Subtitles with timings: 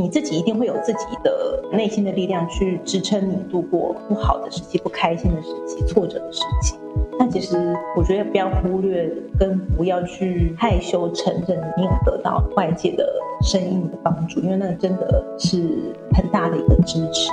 [0.00, 6.74] 你自己一定会有自己的内心的力量去支撑你度过不好的时期、不开心的时期、挫折的时期。
[7.18, 13.06] 但其实我觉得不要忽略，跟不要去害羞承认你有得到外界的
[13.42, 17.28] 声音的帮助，因为那真的是很大的一个支持。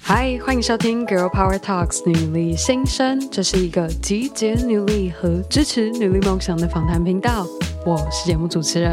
[0.00, 7.44] 嗨，欢迎收听《Girl Power Talks》女力新生，这是一个集结女力和支持女力梦想的访谈频道。
[7.86, 8.92] 我是节目主持人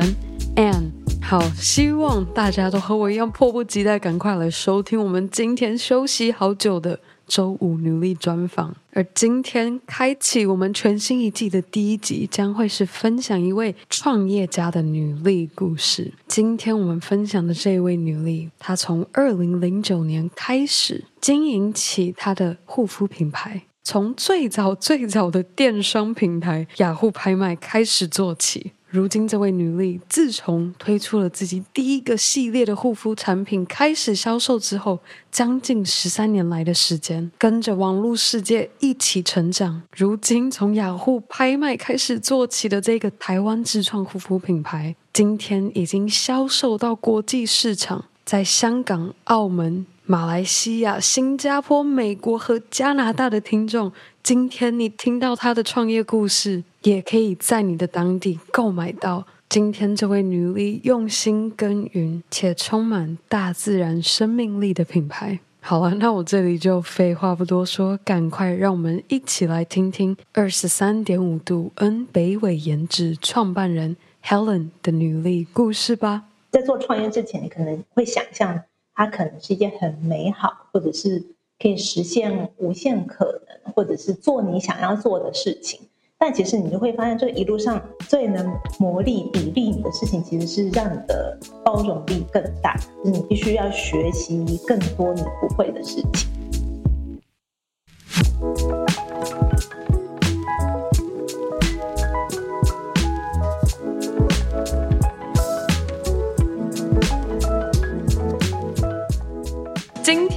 [0.55, 8.75] Ann，好，希望大家都和我一样迫不及待，赶快来收听我们今天休息好久的周五女力专访。
[8.91, 16.13] 而今天开启我们全新一季的第一集，将会是分享一位创业家的女力故事。
[16.27, 28.73] 今天我们分享的这位女力，她从二零零九年开始经营起她的护肤品牌，从最早最早的电商平台雅虎拍卖开始做起。
[28.93, 34.99] 如今，这位女力自从推出了自己第一个系列的护肤产品开始销售之后，
[35.31, 39.81] 将近十三年来的时间，跟着网络世界一起成长。
[39.97, 44.95] 如今，从雅虎拍卖开始做起的这个台湾自创护肤品牌。
[45.11, 59.25] 今天已经销售到国际市场，在香港、澳门、马来西亚、新加坡、美国和加拿大的听众，今天你听到他的创业故事，也可以在你的当地购买到。
[59.49, 65.39] 今天这位女力用心耕耘且充满大自然生命力的品牌。
[65.61, 73.95] 好了，那我这里就废话不多说，赶快让我们一起来听听二十三点五度 N 北纬颜值创办人。
[74.25, 76.25] Helen 的女力故事吧。
[76.51, 78.63] 在做创业之前，你可能会想象
[78.93, 81.21] 它可能是一件很美好，或者是
[81.59, 85.81] 可以实现无限可能，或者是做你想要做的事情。
[86.25, 88.49] 但其实你就会发现，这一路上最能
[88.79, 92.77] 磨砺、砥砺你的事情，其实是让你的包容力更大。
[93.03, 96.29] 就是你必须要学习更多你不会的事情。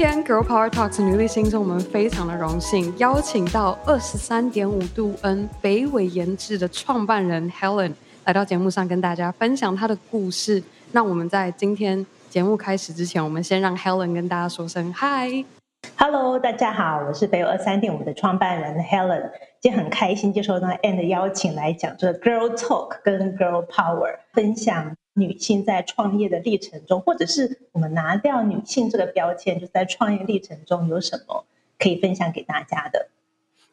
[0.09, 7.93] 天 Girl Power Talks 女力新生，我们非常的荣幸邀请到二十三点五度 N 北纬颜值的创办人 Helen
[8.25, 10.63] 来到节目上跟大家分享她的故事。
[10.93, 19.29] 那我们在今天节目开始之前，我们先让 Helen 跟大家说声 Hi，Hello，大家好，我是北纬二三点五的创办人 Helen，
[19.61, 24.95] 今天很开心接受到 Ann 的邀请来讲这 Girl Talk 跟 Girl Power 分享。
[25.19, 31.47] 女性在创业的历程中，或者是我们拿掉女性这个标签，就在创业历程中有什么
[31.79, 33.09] 可以分享给大家的？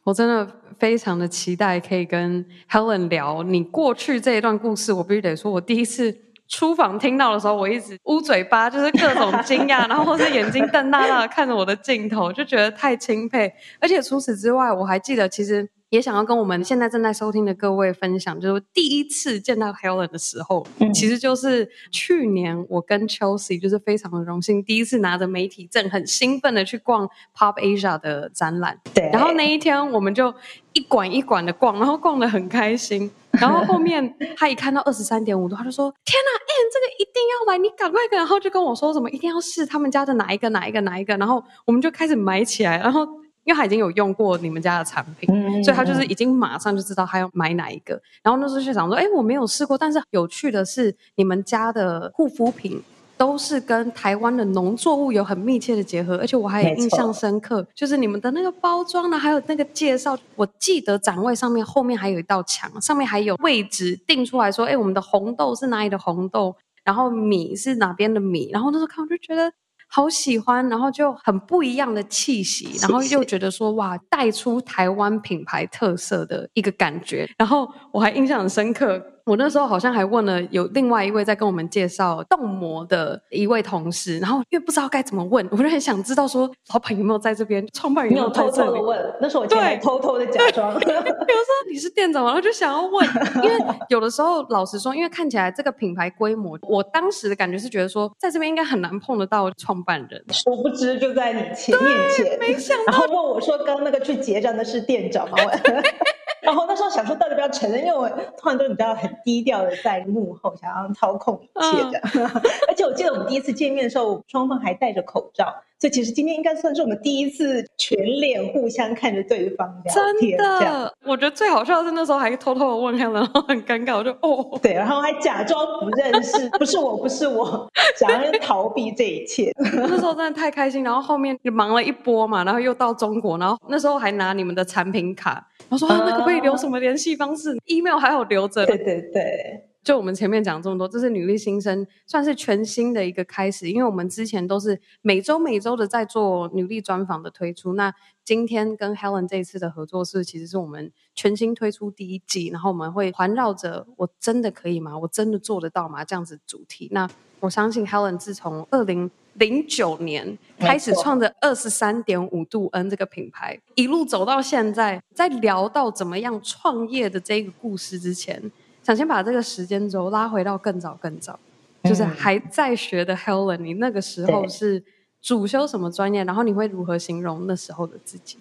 [0.06, 0.50] 我真的
[0.80, 4.94] 非常的期待可以跟 Helen 聊你过去这一段故事。
[4.94, 6.18] 我必须得说，我第一次
[6.48, 13.54] 出访听到的时候，我一直捂嘴巴，就是各种惊讶，然后是眼睛瞪大大的看着我的镜头，就觉得太钦佩。
[13.82, 15.70] 而且除此之外，我还记得其实。
[15.94, 28.80] 也想要跟我们现在正在收听的各位分享，就是第一次见到 Helen 的时候，嗯、其实就是去年我跟 Chelsea 就是非常的荣幸，第一次拿着媒体证，很兴奋的去逛 Pop Asia 的展览。
[28.92, 30.34] 对，然后那一天我们就
[30.74, 33.12] 一馆一馆的逛，然后逛的很开心。
[33.34, 43.08] 然后后面 他一看到二十三点五度，他就说：“天哪，Ann，这个一定要来，你赶快！”然后就跟我说什么一定要试他们家的哪一个哪一个哪一个，然后我们就开始买起来，然后。
[43.44, 48.02] 因为他已经有用过你们家的产品，嗯、所以他就是已经马上就知道他要买哪一个。
[48.22, 52.82] 然后那时候就想说，哎，我没有试过，但是有趣的是，你们家的护肤品
[53.18, 69.52] 都是跟台湾的农作物有很密切的结合，而且我还有印象深刻，就是你们的那个包装呢，还有那个介绍，我记得展位上面后面还有一道墙，上面还有位置定出来说，哎，我们的红豆是哪里的红豆，然后米是哪边的米，然后那时候看我就觉得。
[69.96, 79.00] 好喜欢，然后就很不一样的气息，然后又觉得说哇，带出台湾品牌特色的一个感觉，然后我还印象很深刻。
[79.26, 88.30] 我那时候好像还问了有另外一位在跟我们介绍冻膜的一位同事，然后因为不知道该怎么问，我就很想知道说老板有没有在这边，创办人有？
[88.30, 90.74] 偷偷的问，那时候我对偷偷的假装。
[90.80, 93.08] 比如说你是店长，然后就想要问，
[93.44, 93.58] 因为
[93.90, 105.38] 有的时候老实说，因为看起来这个品牌规模，我当时的感觉是觉得说在这边应该很难碰得到创办人，殊不知就在你前面前，没想到，然后问我说刚刚那个去结账的是店长吗？
[106.44, 112.02] 然后那时候想说，到底不要承认，因为我突然都你知道很低调的在幕后想要操控一切的。
[112.16, 120.38] 嗯、 而且我记得我们第一次见面的时候，双方还戴着口罩，所以其实今天应该算是我们第一次全脸互相看着对方聊天。
[120.38, 127.70] 真的，我觉得最好笑的是那时候还偷偷的问他，然后很尴尬，我就哦，对，然后还假装不认识，不是我，不是我，
[128.00, 129.52] 想要逃避这一切。
[129.60, 138.66] 那时候真的太开心，然后后面就忙了一波嘛，然后又到中国，然后那时候还拿你们的产品卡，我说、啊、那可不可以留什么联系方式、uh,？email 还有留着。
[138.66, 139.73] 对对对。
[139.84, 143.70] 就我们前面讲这么多，这是女力新生，算是全新的一个开始。
[143.70, 147.94] 因为我们之前都是每周每周的在做女力专访的推出，那
[148.24, 154.98] 今天跟 Helen 这一次的合作是，其实是我们全新推出第一季，然后我们会环绕着“我真的可以吗？
[154.98, 156.88] 我真的做得到吗？”这样子主题。
[156.92, 157.10] 那
[157.42, 168.50] 我相信 Helen 自从二零零九年开始创着二十三点五度 N 这个品牌，一路走到现在，在聊到怎么样创业的这个故事之前。
[168.84, 171.40] 想先把这个时间轴拉回到更早更早，
[171.84, 174.84] 就是还在学的 Helen，你那个时候是
[175.22, 176.24] 主修什么专业？
[176.26, 178.38] 然后你会如何形容那时候的自己？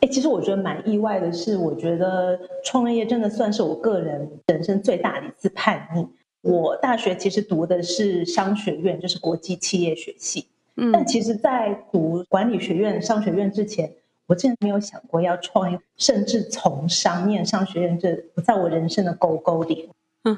[0.00, 6.06] 哎，其实我觉得蛮意外的是，我觉得创业真的算是我个人人生最大的一次叛逆。
[6.40, 13.92] 我大学其实读的是商学院，就是国际企业学系，嗯，但其实在读管理学院、商学院之前。
[14.28, 19.90] 我真的没有想过要创业，甚至从商、念商学院，这不在我人生的勾勾里。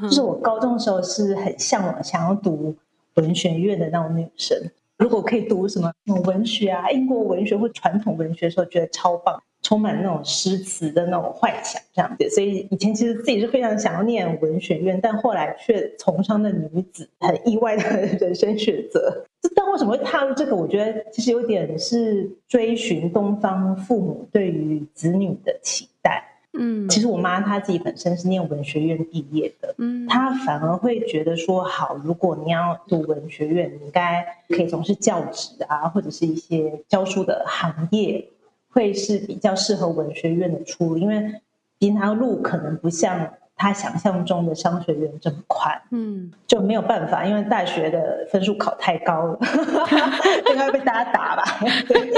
[0.03, 2.75] 就是我高中的时候是很向往，想要读
[3.17, 4.57] 文学院的那种女生。
[4.97, 5.93] 如果可以读什么
[6.25, 9.43] 文学啊、英国文学或传统文学的时候，觉得超棒。
[9.63, 17.83] 充满那种诗词的那种幻想，这样子，所以以前其实自己是非常想要念文学院，但后来却从商的女子，很意外的
[18.19, 19.27] 人生选择。
[19.55, 20.55] 但为什么会踏入这个？
[20.55, 26.23] 我觉得其实有点是追寻东方父母对于子女的期待。
[26.53, 38.27] 嗯，其实我妈她自己本身是念文学院毕业的，嗯，她反而会觉得说，好，如果你要读文学院，你应该可以从事教职啊，或者是一些教书的行业。
[38.73, 41.41] 会是比较适合文学院的出路，因为
[41.81, 49.39] 平常路可能不像他想象中的商学院这么宽，嗯，就没有办法，因为大学的分数考太高了，
[50.49, 51.45] 应该会被大家打吧？
[51.87, 52.11] 对，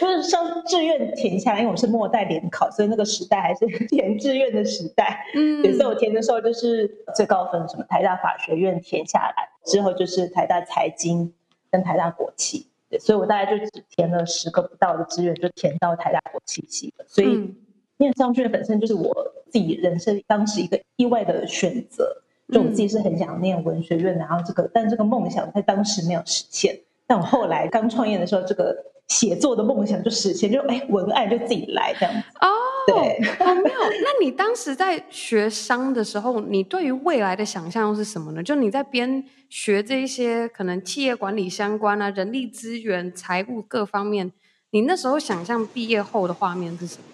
[0.00, 11.32] 就是上志愿填下来，因为我是末代联考，所以那个时代还是填志愿的时代，嗯，所以我填的时候就是最高分，什么台大法学院填下来之后，就是台大财经
[11.70, 12.66] 跟台大国企。
[13.00, 17.04] 所以我大概就只填了十个不到的志愿，就填到台大国企系了。
[17.08, 17.54] 所以
[17.96, 19.14] 念商学院本身就是我
[19.52, 22.22] 自己人生当时一个意外的选择。
[22.52, 26.78] 就我自己是很想念文学院，然后这个，但这个梦想在当时没有实现。
[27.06, 28.76] 但我后来刚创业的时候，这个
[29.08, 32.20] 写作的梦想就实现，就哎，文案就自己来这样子。
[32.42, 32.48] 哦，
[32.88, 33.64] 对，好妙。
[33.64, 38.42] 那你当时在学商的时候，你对于未来的想象又是什么呢？
[38.42, 44.30] 就你在边学这一些可能企业管理相关啊、人力资源、财务各方面，
[44.72, 47.04] 你那时候想象毕业后的画面是什么？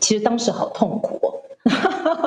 [0.00, 1.23] 其实当时好痛苦哦，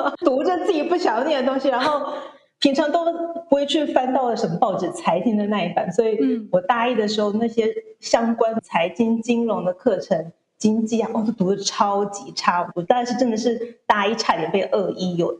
[0.24, 2.12] 读着自己不想念的东西，然后
[2.60, 3.04] 平常都
[3.48, 6.18] 不会去翻到了什么报纸财经的那一版，所以
[6.50, 10.32] 我大一的时候那些相关财经金融的课程。
[10.58, 15.32] 经济啊，我、哦、都读的超级差，我大概是真的是大一差点被二一有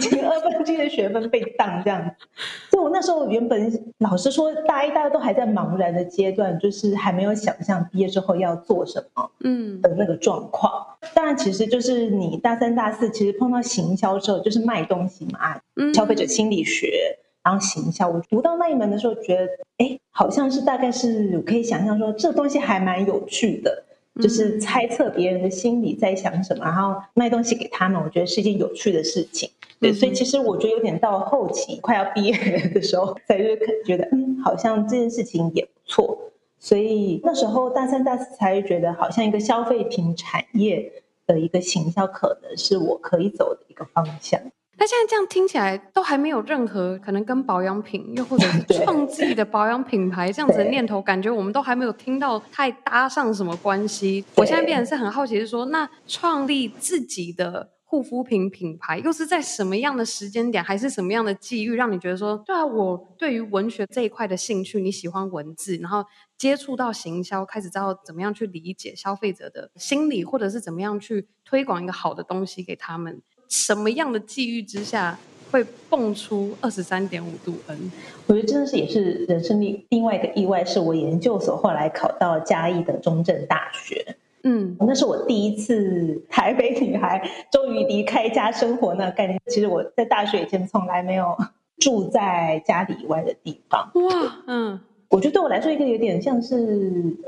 [0.00, 2.26] 接近二分之一的学分被当这样子。
[2.70, 10.72] 所以我那时候原本老师说，大一大家都还在茫然的阶段，就是还没有想象毕业之后要做什么，嗯的那个状况。
[11.12, 18.08] 当然，其实就是你大三大四，其实碰到行销之后，就是卖东西嘛，嗯消费者心理学，然后行销。
[18.08, 23.84] 我读到那一门的时候，觉得哎，好像是大概是我可以想象说，这东西还蛮有趣的。
[24.20, 29.48] 就是猜测别人的心里在想什么，然后卖东西给他们，我觉得是一件有趣的事情。
[29.80, 32.32] 对，所以其实我觉得有点到后期快要毕业
[32.74, 33.44] 的时候，才就
[33.84, 36.18] 觉得嗯，好像这件事情也不错。
[36.58, 40.92] 所以那时候大三、大四才会觉得，好像一个消费品产业
[41.26, 44.40] 的一个行销，可能是我可以走的一个方向。
[44.82, 54.24] 那现在这样听起来都还没有任何可能跟保养品，又或者是 创自己的保养品牌这样子的念头，感觉我们都还没有听到太搭上什么关系。
[54.34, 66.04] 我现在变得是很好奇，是说那创立自己的护肤品品牌，又是在什么样的时间点，还是什么样的际遇，让你觉得说，对啊，我对于文学这一块的兴趣，你喜欢文字，然后
[66.36, 73.22] 接触到行销，开始知道怎么样去理解消费者的心理，或者是怎么样去推广一个好的东西给他们。
[73.52, 75.18] 什么样的际遇之下
[75.50, 77.92] 会蹦出二十三点五度 N？
[78.26, 84.16] 我觉得真的是也是人生另另外一个意外，是我研究所后来考到嘉义的中正大学。
[84.44, 89.38] 嗯，那是我第一次台北女孩终于离开家生活那个概念。
[89.48, 91.36] 其实我在大学以前从来没有
[91.78, 93.90] 住在家里以外的地方。
[93.94, 94.80] 哇，嗯。
[95.10, 96.56] 我觉得对我来说，一个有点像是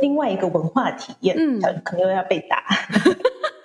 [0.01, 2.65] 另外一个文化体验，嗯，可能又要被打。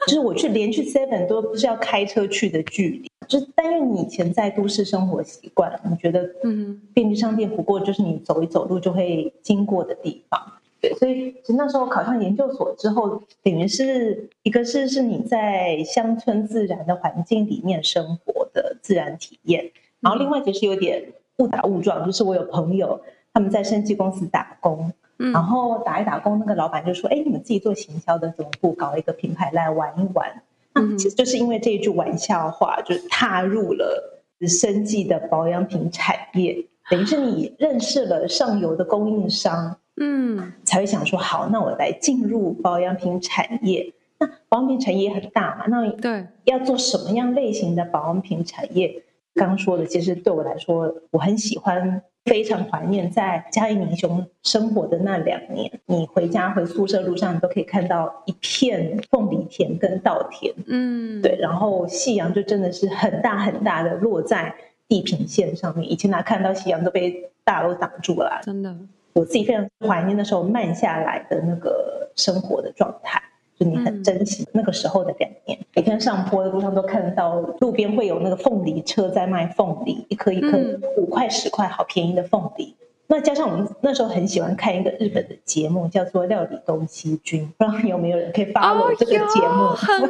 [0.10, 10.42] 就是我去连去 Seven 都不是要开车去的距离，就是但因为你以前在都市生活习惯，你觉得嗯，便利商店不过就是你走一走路就会经过的地方，
[10.82, 21.04] 对，所以其实那时候考上研究所之后，等于是一个是是你在乡村自然的环境里面生活的自然体验，然后另外其实有点
[21.38, 23.00] 误打误撞，就是我有朋友。
[23.32, 30.42] 他们在生技公司打工，嗯，然后打一打工，那个老板就说：“哎，你们自己做行销的，怎么不搞一个品牌来玩一玩？”
[30.74, 36.66] 那其实就是因为这一句玩笑话，就踏入了生计的保养品产业。
[36.90, 49.04] 等于是你认识了上游的供应商，嗯，才会想说：“好，那我来进入保养品产业。”那保养品产业也很大嘛，那对，要做什么样类型的保养品产业？
[49.36, 52.02] 刚说的，其实对我来说，我很喜欢。
[52.26, 64.54] 非常怀念在嘉义民雄生活的那两年，你回家回宿舍路上，你都可以看到一片凤梨田跟稻田，嗯，对，然后夕阳就真的是很大很大的落在
[64.88, 68.76] 地平线上面，以前哪看到夕阳都被大楼挡住了，真的，
[69.14, 73.22] 我自己非常怀念那时候慢下来的那个生活的状态。
[73.60, 80.58] 就你很珍惜那个时候的两年，每天上坡的路上都看得到路边会有那个凤梨车在卖凤梨，一颗一颗
[80.98, 82.74] 五块十块，好便宜的凤梨。
[83.08, 89.68] 那加上我们那时候很喜欢看一个日本的节目，叫做《料理东西君》，不知道有没有人可以 follow 这个节目？
[89.76, 90.10] 很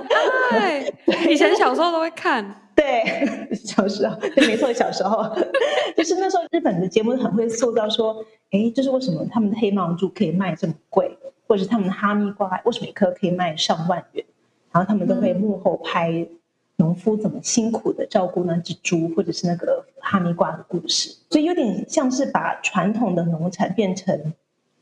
[0.51, 0.85] 爱，
[1.31, 2.45] 以前小时候都会看。
[2.75, 3.03] 对，
[3.55, 5.25] 小时候对，没错，小时候
[5.97, 8.15] 就是那时候日本的节目很会塑造说，
[8.51, 11.17] 哎，就是为什么他们的黑毛猪可以卖这么贵？
[11.49, 14.23] 或者是他们的哈密瓜为什么一颗可以卖上万元？
[14.71, 16.27] 然后他们都会幕后拍
[16.75, 24.31] 农夫怎么辛苦的照顾那只猪，或者是那个哈密瓜的故事，所以有点像是把传统的农产变成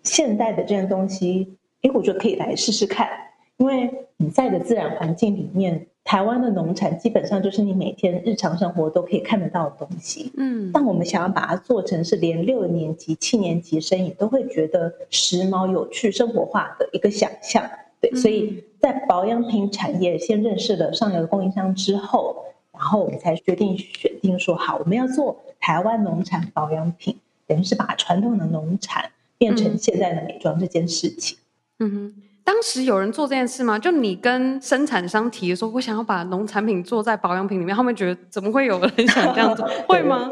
[0.04, 1.58] 现代的这样东西。
[1.84, 3.08] 哎，我觉得可以来试试看，
[3.56, 5.88] 因为你在的自然环境里面。
[6.08, 22.38] 台湾的农产基本上就是你每天日常生活都可以看得到的东西，嗯，但我们想要把它做成是连六年级、七年级生也都会觉得时髦、有趣、生活化的一个想象，对，所以在保养品产业先认识了上游的供应商之后，
[22.72, 31.38] 然后我们才决定选定说好，我们要做台湾农产保养品，等于是把传统的农产变成现在的美妆这件事情，
[31.80, 32.14] 嗯哼。
[32.48, 33.78] 当时有人做这件事吗？
[33.78, 39.68] 就你跟生产商提的时候，我想要把农产品做在保养品里面，他们觉得怎么会有人想这样做？
[39.86, 40.30] 会吗？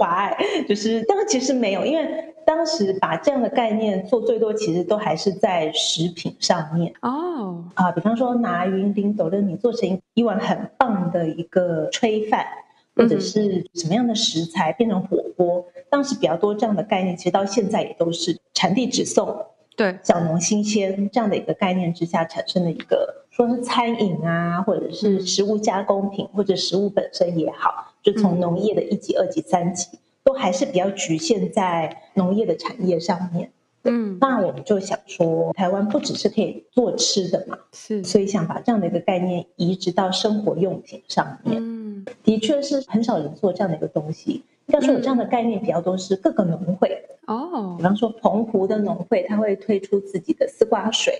[0.65, 7.65] 就是，但其实没有，因为当时把这样的概念做最多，其实都还是在食品上面哦。
[7.73, 12.45] 啊，比方说拿云顶斗乐米做成一碗很棒的一个炊饭，
[12.95, 19.37] 或者是什么样的食材变成火锅，当时比较多这样的概念，其实到现在也都是产地直送。
[19.75, 33.51] 对，小农新鲜这样的一个概念之下产生的一个，说是餐饮啊，或者是食物加工品，或者食物本身也好，就从农业的一级、二级、三级，都还是比较局限在农业的产业上面。
[33.87, 41.61] 嗯，那我们就想说，台湾不只是可以做吃的嘛，是，所以想把这样的一个概念移植到生活用品上面。
[41.61, 41.84] 嗯，
[42.23, 44.43] 的确是很少人做这样的一个东西。
[44.67, 51.13] 要说有这样的概念比较多是各个农会哦，比方说澎湖的农会，他会推出自己的丝瓜水，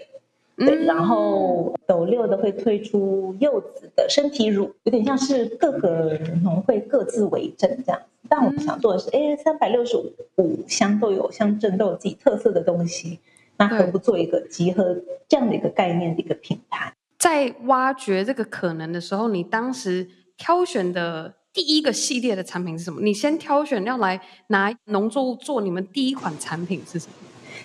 [0.57, 8.01] 对，然后斗六的会推出柚子的身体乳，有点像是各个农会各自为政这样。
[8.27, 13.19] 但我们想做的是，哎，三百六十五乡都有乡镇都有自己特色的东西，
[13.57, 16.91] 那何不做一个集合这样的一个概念的一个品牌？
[17.19, 21.33] 在挖掘这个可能的时候，你当时挑选的。
[21.55, 22.99] 第一个系列的产品是什么？
[23.01, 27.13] 你先挑选要来拿农作物做你们第一款产品是什么？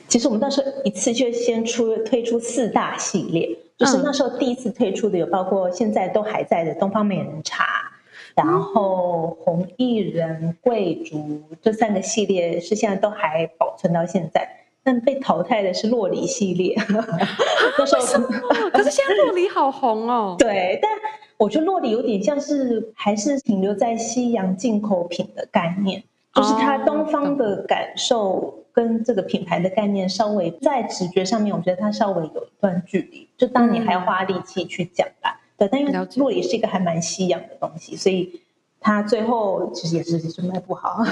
[0.07, 7.91] 其实我们那时候一次就先出推出四大系列，就是那时候第一次推出的有包括现在都还在的东方美人茶，
[8.37, 14.49] 然后红薏仁、桂竹这三个系列是现在都还保存到现在，
[14.85, 16.77] 但被淘汰的是洛梨系列。
[17.77, 18.25] 那时候
[18.71, 20.37] 可是现在洛梨好红哦。
[20.39, 20.93] 对，但。
[21.41, 26.03] 我觉得洛里有点像是还是停留在西洋进口品的概念，
[26.35, 35.41] 就是它东方的感受跟这个品牌的概念稍微在直觉上面，我觉得它稍微有一段距离，就当你还要花力气去讲吧。
[35.57, 38.41] 对，但因为洛里是一个还蛮西洋的东西，所以。
[38.81, 41.05] 他最后其实也是就卖不好，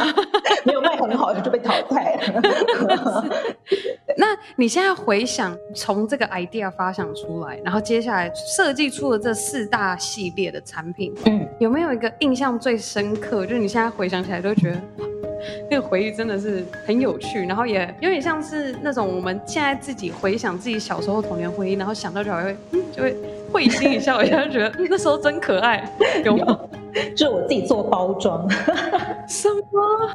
[0.64, 3.24] 没有卖很好就被淘汰了。
[4.18, 13.46] 那你现在回想，从这个 idea 发想出来，然后接下来设计出了这四大系列的产品，嗯，有没有一个印象最深刻？
[13.46, 14.80] 就是你现在回想起来都觉得
[15.70, 23.16] 那个回忆真的是很有趣，然后也有点像是那种我们现在自己回想自己小时候童年回忆，然后想到就还会嗯就会
[23.56, 25.90] 会心一笑，一下就觉得、 嗯、那时候真可爱，
[26.24, 26.58] 有吗？
[27.16, 28.46] 就是我自己做包装，
[29.26, 30.12] 什么？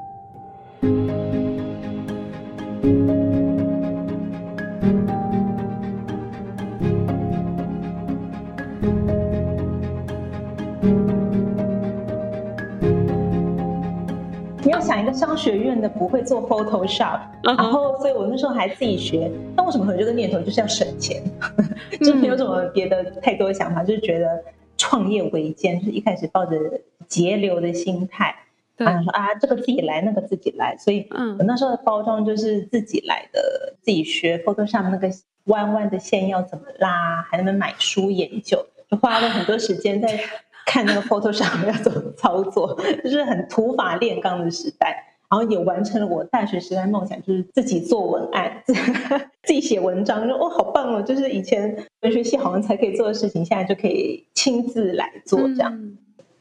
[14.80, 17.58] 想一个商学院的不会做 Photoshop，、uh.
[17.58, 19.32] 然后所以我那时候还自己学。
[19.56, 20.40] 但为什么会有这个念头？
[20.40, 21.22] 就是要省钱，
[22.02, 24.44] 就没有什么别的太多的想法，就是觉得
[24.78, 26.56] 创业维艰，就是一开始抱着
[27.08, 28.36] 节流的心态，
[28.78, 30.78] 对啊说啊这个自己来，那个自己来。
[30.78, 35.10] 所以我那时候的包装就是自己来的，自己学 Photoshop 那个
[35.46, 40.20] 弯弯的线要怎么拉，还能买书研究，就花了很多时间在。
[40.72, 48.64] 看那个 Photoshop 要怎么操作，就是很土法炼钢的时代，然后也完成了我大学时代梦想，就是自己做文案，
[49.44, 51.02] 自己写文章，说哇好棒哦！
[51.02, 55.76] 就是以前文学系好像才可以做的事情，现在就可以亲自来做这样。
[55.76, 55.98] 嗯、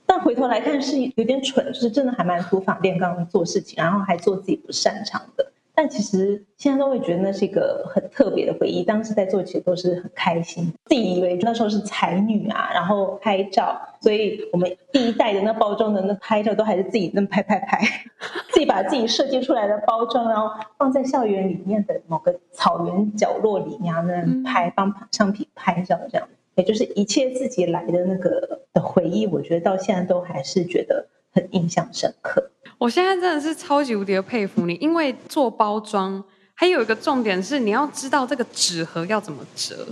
[0.06, 5.50] 但回头来看是有点蠢，就是真的还蛮土法炼钢的做事情，然后还做自己不擅长的。
[5.80, 8.82] 但其实现在都会觉得那是一个很特别的回忆。
[8.82, 10.70] 当时在做，其实都是很开心。
[10.84, 17.80] 自己以为那时候是才女啊，然后拍照，所以我们第一代的那包装的那拍照都还是自己那么拍拍拍，
[18.52, 26.28] 自己把自己设计出来的包装，然后放在校园里面的某个草原角落里面那拍，帮商品拍照这样。
[26.56, 32.50] 也就是一切自己来的那个的回忆，我觉得到现在都还是觉得很印象深刻。
[32.80, 39.86] 我现在真的是超级无敌的佩服你，因为做包装还有一个重点是你要知道这个纸盒要怎么折，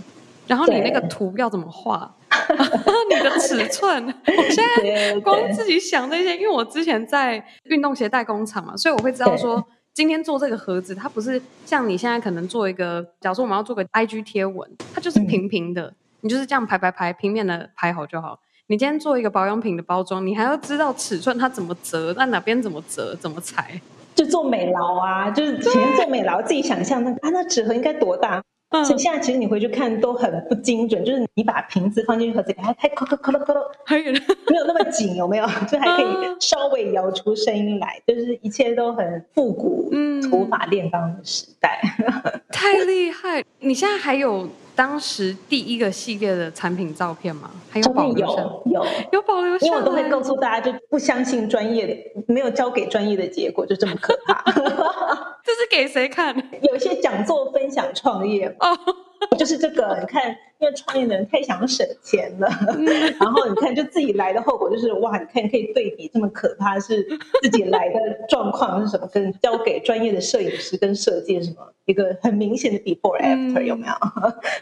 [0.46, 2.10] 然后你那个图要怎么画，
[2.48, 2.56] 对
[3.14, 4.06] 你的尺寸。
[4.06, 18.40] 我现在光自己想这些，因为我之前在运动鞋代工厂嘛，所以我会知道说今天做这个盒子，它不是像你现在可能做一个，假如说我们要做个 IG 贴文，它就是平平的，嗯、你就是这样排排排，平面的排好就好。
[18.70, 23.80] 你今天做一个保养品的包装，你还要知道尺寸它怎么折，那哪边怎么折，怎么裁？
[24.14, 28.42] 就做美劳啊，就是前面做美劳，自己想象那个啊，那纸盒应该多大？
[28.70, 34.18] 嗯、所以现在其实你回去看都很不精准，就是你把瓶子放进去盒子里，还还咯咯咯咯咯咯，还有没
[34.58, 35.16] 有那么紧？
[35.16, 35.46] 有没有？
[35.66, 36.06] 就还可以
[36.38, 41.80] 稍微摇出声音来，就是一切都很复古，嗯，土法炼钢的时代，
[42.52, 43.42] 太厉害！
[43.60, 44.46] 你现在还有？
[44.78, 47.50] 当时第一个系列的产品照片吗？
[47.68, 48.40] 还有保留下？
[48.64, 49.66] 有有有保留下。
[49.66, 54.40] 因为我都会告诉大家，就不相信专业的，没有交给专业的结果就这么可怕。
[55.42, 56.32] 这是给谁看？
[56.62, 58.78] 有一些讲座分享创业哦，
[59.38, 60.36] 就是这个，你看。
[60.60, 62.48] 因为创业的人太想省钱了，
[63.20, 67.00] 然后你看，就自己来的后果就是哇，你看你可以对比这么可怕，是
[67.40, 67.94] 自己来的
[68.28, 73.92] 状况是什么，跟交给专业的摄影师跟设计什么一个很明显的 before after 有没有？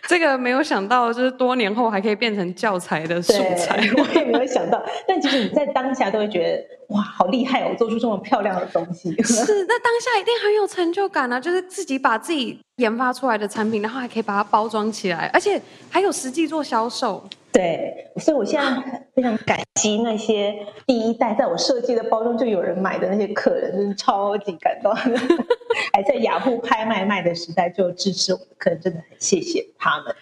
[0.06, 4.84] 这个没有想到，就是多年后还可以变成教材的素材，我也没有想到。
[5.08, 9.10] 但其实你在当下都会觉得哇，好厉害哦，做出这么漂亮的东西。
[9.22, 12.58] 是，那当下一定很有成就感啊，就是自己把自己。
[12.76, 17.26] 研发出来的产品，然后还可以把它包装起来，而且还有实际做销售。
[17.50, 20.54] 对，所以我现在非常感激那些
[20.86, 24.94] 第一代在我设计的包装就有人买的那些客人，真是超级感动。
[25.94, 30.14] 还在雅虎拍卖卖的时代就支持我的客人，真的很谢谢他们。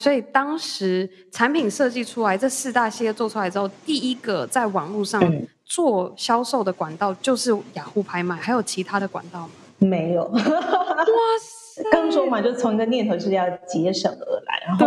[0.00, 5.22] 所以当时产品设计出来，这四大系列做出来之后，第一个在网络上
[5.72, 9.50] 做销售的管道就是雅虎拍卖，还有其他的管道吗？
[9.78, 10.22] 没有。
[10.24, 10.40] 哇
[11.40, 11.82] 塞！
[11.90, 14.62] 刚说嘛，就从一个念头是要节省而来。
[14.66, 14.86] 然后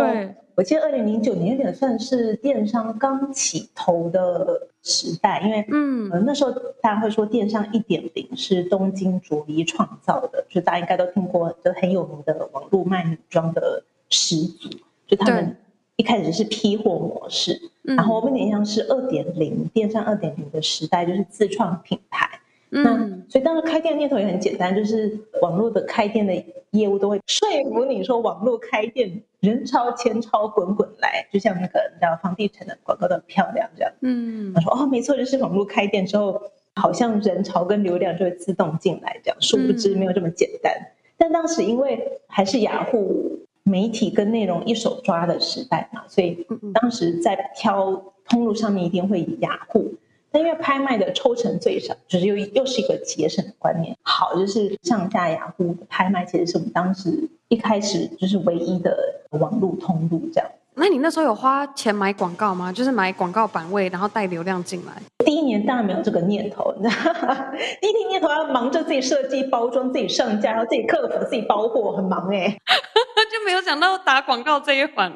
[0.54, 14.70] 我记得二零零九年有点算是电商刚起头的时代，因为嗯，那时候大家会说电商一点零是东京着衣创造的，就大家应该都听过，就很有名的网络卖女装的始祖，
[15.08, 15.56] 就他们
[15.96, 22.28] 一开始是批货模式，然后有点像是二点零电商二点零的时代，就是自创品牌。
[22.68, 22.96] 那
[23.28, 26.34] 所以当时开店的念头也很简单，就是网络的开店的
[26.72, 33.92] 业务都会说服你说，网络开店人潮钱潮滚滚来，就像那个你知道房地产的广告都很漂亮这样。
[34.00, 36.42] 嗯，他说哦，没错，就是网络开店之后，
[36.74, 39.36] 好像人潮跟流量就会自动进来这样。
[39.40, 40.74] 殊不知没有这么简单。
[40.74, 43.38] 嗯、但当时因为还是雅虎
[43.68, 49.92] 媒体跟内容一手抓的时代嘛，所以当时在挑通路上面一定会以雅虎。
[50.30, 53.96] 但因为拍卖的抽成最少，就是又又是一个节省的观念。
[54.02, 58.96] 好，就是上下雅虎的拍卖，其实是我们当时一开始就是唯一的
[59.30, 60.65] 网络通路这样子。
[60.78, 62.70] 那你那时候有花钱买广告吗？
[62.70, 64.92] 就是买广告版位，然后带流量进来。
[65.24, 67.50] 第一年当然没有这个念头，你知道吗？
[67.80, 72.60] 第一年念头要忙着自己设计、包装、自己上架，然后自己客服、自己包货，很忙哎、欸，
[73.32, 75.10] 就没有想到打广告这一环。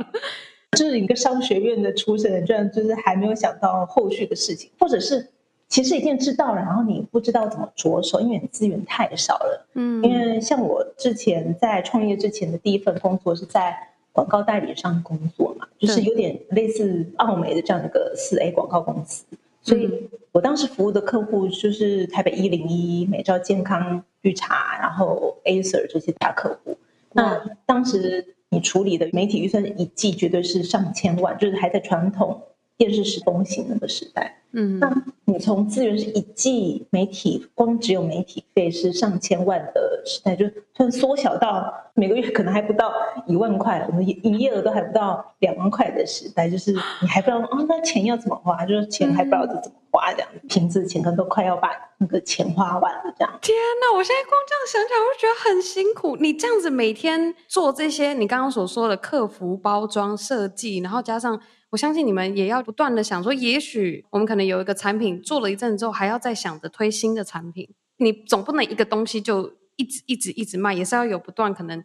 [0.78, 5.28] 就是一个商学院的出身的，居然就是还没有想到后续的事情，或者是
[5.68, 9.66] 其实已经知道了，然后你不知道怎么着手，因为你资源太少了。
[9.74, 13.89] 嗯，因为像我之前在创业之前的第一份工作是在。
[14.12, 19.24] 广告代理商工作嘛，就是有点类似奥美的这样的一个四 A 广告公司，
[19.62, 26.76] 所以我当时服务的客户就是台北一零一、美兆健康、绿茶，然后 Acer 这些大客户。
[27.12, 32.42] 那当时你处理的媒体预算一季绝对是上千万，就是还在传统
[32.76, 34.42] 电视时风行那个时代。
[34.52, 34.80] 嗯，
[35.40, 42.92] 从资源是一季媒体，光只有媒体费是上千万的时代，就突然缩小到每个月可能还不到
[43.26, 53.38] 一万块，我们营业额都还不到两万块的时代，就是你还不知道哦，那钱要怎么花，就是钱还不知道怎么花，这样瓶子钱可能都快要把那个钱花完了，这样。
[53.40, 56.16] 天哪，我现在光这样想想，我就觉得很辛苦。
[56.16, 61.40] 你这样子每天做这些，你刚刚所说的客服、包装、设计，然后加上。
[61.70, 67.68] 我相信你们也要不断的想说，也许我们可能有一个产品做了一阵之后，还要再想着推新的产品。
[67.98, 71.84] 你总不能一个东西就一直一直一直卖，也是要有不断可能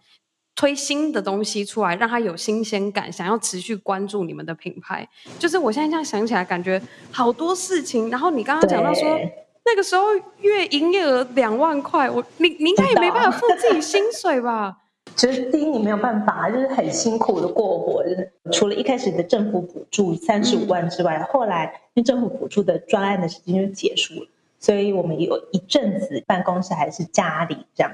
[0.55, 5.07] 推新的东西出来，让它有新鲜感，想要持续关注你们的品牌。
[5.37, 8.09] 就是我现在这样想起来，感觉好多事情。
[8.09, 9.19] 然后你刚刚讲到说，
[9.65, 10.05] 那个时候
[10.39, 14.77] 月营业额两万块，我你你应该也没办法付自己薪水吧？
[15.15, 18.03] 其实第一你没有办法，就是很辛苦的过活。
[18.03, 24.27] 就是除了一开始的政府补助三十五万之外，后来因为政府补助的专案的时间就结束了，
[24.59, 27.91] 所以我们有一阵子办公室还是家里这样。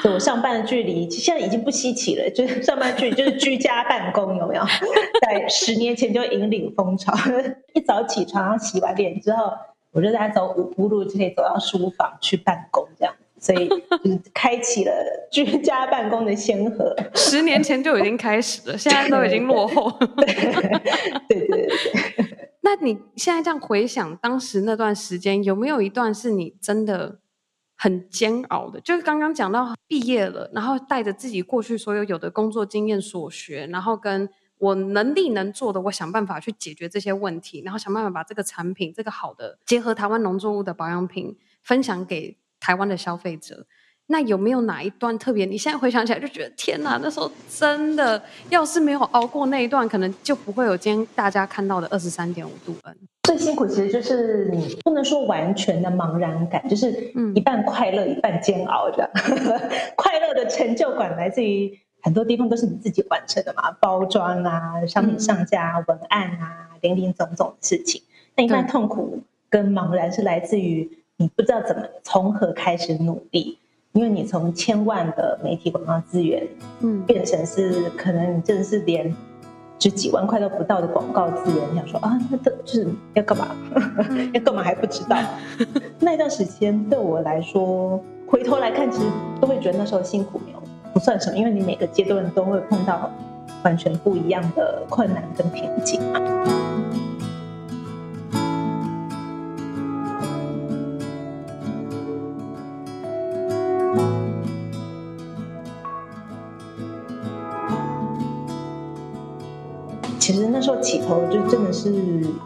[0.00, 4.64] 所以我上班的距离现在已经不稀奇了，就是上班距离就是居家办公，有没有？
[5.20, 7.12] 在十年前就引领风潮，
[7.74, 9.52] 一早起床洗完脸之后，
[9.92, 13.14] 我就在走五步路就可以走到书房去办公这样。
[13.44, 13.68] 所以
[14.32, 14.90] 开启了
[15.30, 19.90] 居家办公的先河，十年前就已经开始了， 现在都已经落后。
[20.16, 20.26] 对
[21.28, 21.68] 对对对。
[22.62, 27.18] 那你现在这样回想当时那段时间，有没有一段是你真的
[27.76, 28.80] 很煎熬的？
[28.80, 34.26] 就是刚刚讲到毕业了，然后带着自己过去所有有的工作经验所学，然后跟
[34.56, 42.38] 我能力能做的，我想办法去解决这些问题，然后想办法把这个产品，这个好的结合台湾农作物的保养品分享给。
[42.64, 43.66] 台湾的消费者，
[44.06, 45.44] 那有没有哪一段特别？
[45.44, 52.96] 你现在回想起来就觉得天哪，那时候真的，要是没有熬过那一段，可能就不会有今天大家看到的二十三点五度 N。
[53.24, 59.10] 最辛苦其实就是你不能说完全的茫然感，就是一半快乐，一半煎熬这样。
[59.94, 68.00] 快乐的成就感来自于很多地方都是你自己完成的嘛，包装啊、商品上架、文案啊，林林总总的事情。
[68.36, 70.98] 那一半痛苦跟茫然是来自于。
[71.16, 73.56] 你不知道怎么从何开始努力，
[73.92, 76.46] 因为你从千万的媒体广告资源，
[76.80, 79.14] 嗯，变成是可能你真的是连
[79.78, 83.54] 就几万块都不到的广告资源，你想说啊，那这就是要干嘛？
[84.34, 85.16] 要干嘛还不知道？
[86.00, 89.06] 那段时间对我来说，回头来看，其实
[89.40, 90.58] 都会觉得那时候辛苦没有
[90.92, 93.08] 不算什么，因为你每个阶段都会碰到
[93.62, 96.73] 完全不一样的困难跟瓶颈嘛。
[110.24, 111.92] 其实那时候起头就真的是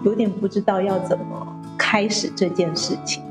[0.05, 3.23] 有点不知道要怎么开始这件事情，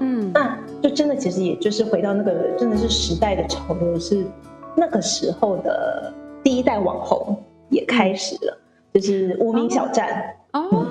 [0.00, 4.26] 嗯，那就真的其实也就是回到那个真的是时代的潮流，是
[4.74, 6.12] 那个时候的
[6.42, 8.58] 第一代网红也开始了，
[8.92, 10.34] 就是无名小站。
[10.52, 10.84] 哦，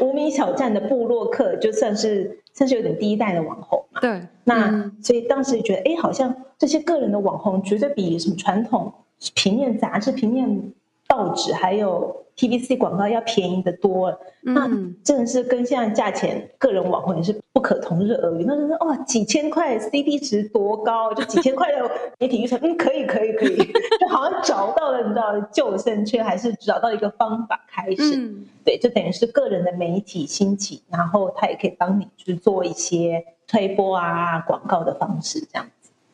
[0.00, 8.92] 无名小站的部落客就算是算是有点第一代的网红嘛，对，那所以当时觉得哎，好像这些个人的网红绝对比什么传统
[9.34, 10.70] 平面杂志平面。
[11.14, 14.68] 报纸还有 TVC 广告要便宜的多，那
[15.04, 18.44] 真的是跟现在价钱，个人网红也是不可同日而语。
[18.44, 23.56] 那就是哇，几千块 CD 值多高，就几千块的 媒体预算，嗯，可以可以可以，
[24.00, 28.16] 就好像找到了你知道救生圈，还是找到一个方法开始。
[28.16, 35.64] 嗯、对，就等于是个人的媒体兴起，然后他也可以帮你去做一些推播啊广告的方式这样。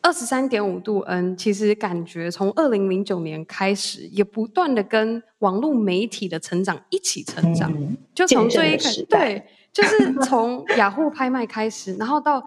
[0.02, 7.72] 二十三点五度 N，其实感觉从二零零九年开始，也不断的跟网络媒体的成长一起成长。
[7.72, 12.42] 嗯、就从最一开始，对，就是从雅虎拍卖开始，然后到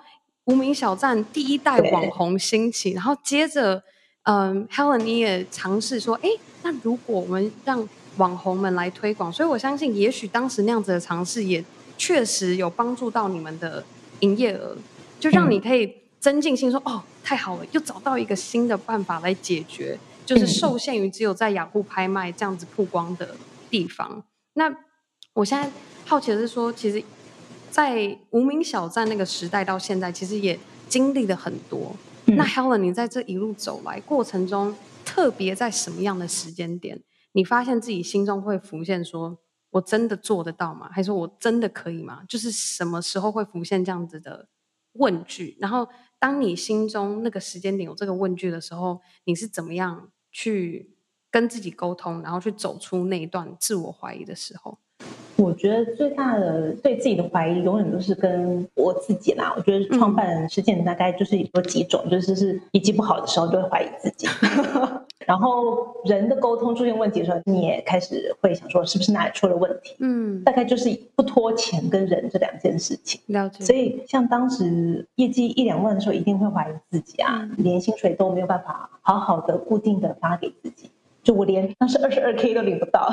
[0.45, 3.83] 无名小站第一代网红兴起，然后接着，
[4.23, 6.29] 嗯，Helen 你也尝试说，哎，
[6.63, 7.87] 那如果我们让
[8.17, 11.63] 网红们来推广，所以我相信，也许当时那样子的尝试也
[11.97, 13.83] 确实有帮助到你们的
[14.19, 14.75] 营业额，
[15.19, 23.35] 就让你可以增进心说，哦，太好了，又找到一个新的办法来解决，就是受限于只有在雅虎拍卖这样子曝光的
[23.69, 24.23] 地方。
[24.53, 24.73] 那
[25.33, 25.69] 我现在
[26.05, 27.03] 好奇的是说，其实，
[27.69, 30.57] 在无名小站那个时代到现在，其实也
[30.87, 31.93] 经历了很多。
[32.27, 39.37] 嗯、那 Helen，你在这一路走来过程中，特别在什么样的时间点，你发现自己心中会浮现说，
[39.71, 40.89] 我真的做得到吗？
[40.93, 42.21] 还是我真的可以吗？
[42.29, 44.47] 就是什么时候会浮现这样子的
[44.93, 45.57] 问句？
[45.59, 45.87] 然后，
[46.19, 50.95] 当你心中那个时间点有这个问句的时候，你是怎么样去
[51.29, 54.79] 跟自己沟通，然后去走出那一段自我怀疑的时候？
[55.35, 59.51] 我觉得最大的对自己的怀疑，永远都是跟我自己啦。
[59.57, 64.27] 我觉得创办事件大概就是有几种，就是是业绩不好的时候，就会怀疑自己。
[65.25, 69.95] 然后人的沟通出现问题的时候，你也开始会想说，是不是哪里出了问题？
[69.99, 73.19] 嗯，大概就是不拖钱跟人这两件事情。
[73.27, 73.63] 了解。
[73.63, 80.91] 所以像当时业绩一两万的时候，一定会怀疑自己啊，连薪水都没有办法好好的固定的发给自己。
[81.23, 83.09] 就我连当时二十二 K 都领不到，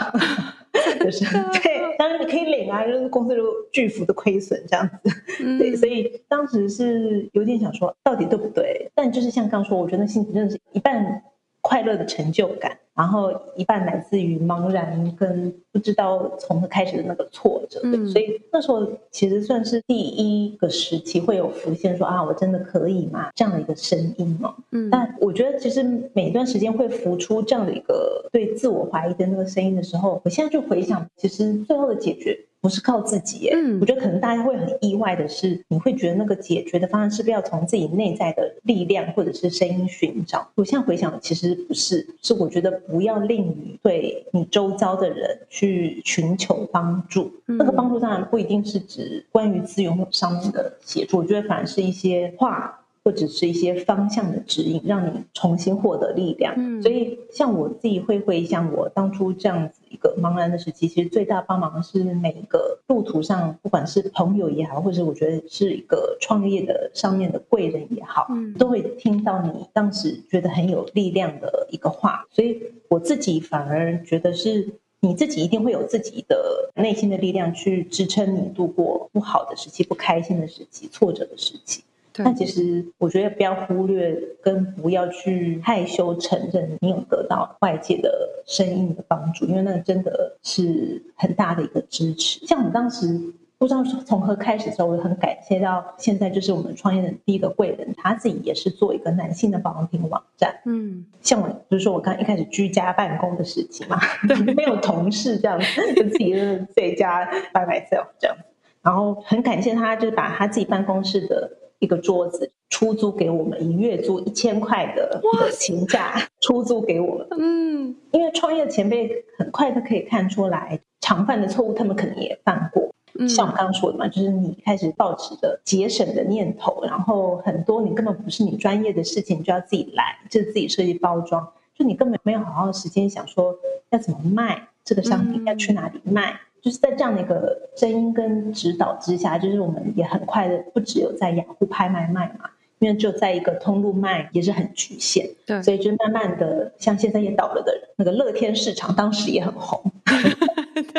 [0.99, 1.25] 就是
[1.63, 5.11] 对，当然你可以领啊，就是公司有巨幅的亏损这样子，
[5.59, 8.91] 对，所以当时是有点想说，到底对不对？
[8.95, 11.23] 但就是像刚说，我觉得心情真的是一半
[11.61, 12.77] 快乐的成就感。
[12.93, 23.31] 然后一半来自于茫然跟不知道从何开始的那个挫折，对，所以那时候其实算是第一个时期会有浮现说啊，我真的可以吗？
[23.35, 24.55] 这样的一个声音嘛。
[24.73, 32.39] 嗯，但我觉得其实每一段时间会浮出这样的一个对自我怀疑的那个声音的时候，我现在就回想，其实最后的解决。
[32.61, 40.47] 不是靠自己耶，嗯，我觉得可能大家会很意外的是，你会觉得那个解决的方案是不是要从自己内在的力量或者是声音寻找？
[40.55, 47.33] 我现在回想，其实不是，是我觉得不要吝于对你周遭的人去寻求帮助。
[47.47, 52.77] 那个帮助当然不一定是指关于资源上面的协助，我觉得反而是一些话。
[53.03, 56.55] 或者是一些方向的指引，让你重新获得力量。
[56.57, 72.27] 嗯，所以像我自己会回想我当初这样子一个茫然的时期，其实最大帮忙的是每一个路途上，不管是朋友也好，或者我觉得是一个创业的上面的贵人也好，嗯，都会听到你当时觉得很有力量的一个话。
[72.31, 74.69] 所以我自己反而觉得是
[75.01, 81.83] 你自己一定会有自己的内心的力量去支撑你度过不好的时期、不开心的时期、挫折的时期。
[82.25, 92.45] 但其实我觉得不要忽略，跟不要去害羞承认你有得到外界的声音的帮助，因为那真的是很大的一个支持。
[92.47, 93.21] 像我们当时
[93.59, 100.61] 不知道从何开始的时候，我很感谢到现在就是我们创业的第一个贵人，他自己也是做一个男性的保养品网站。
[100.65, 106.35] 嗯，像我比如说我刚一开始居家办公的事情嘛， 对，没有同事这样子，就自己
[106.75, 108.37] 在家 by myself 这样，
[108.83, 111.51] 然后很感谢他，就是把他自己办公室的。
[111.81, 117.27] 一个桌子出租给我们，以月租一千块的情价出租给我们。
[117.39, 122.89] 嗯，因为创业前辈很快就可以看出来，常犯的错误他们可能也犯过。
[123.15, 133.57] 嗯，像我刚刚说的嘛，就是你开始抱持的节省的念头，然后很多你根本不是你专业的事情，你就要自己来，就是自己设计包装，就你根本没有好好的时间想说
[133.91, 136.39] 要怎么卖这个商品，要去哪里卖。
[136.63, 149.90] 就是在这样的一个声音跟指导之下，就是我们也很快的，不只有在雅虎拍卖卖嘛，因为只有在一个通路卖也是很局限，对，所以就慢慢的，像现在也倒了的那个乐天市场，当时也很红。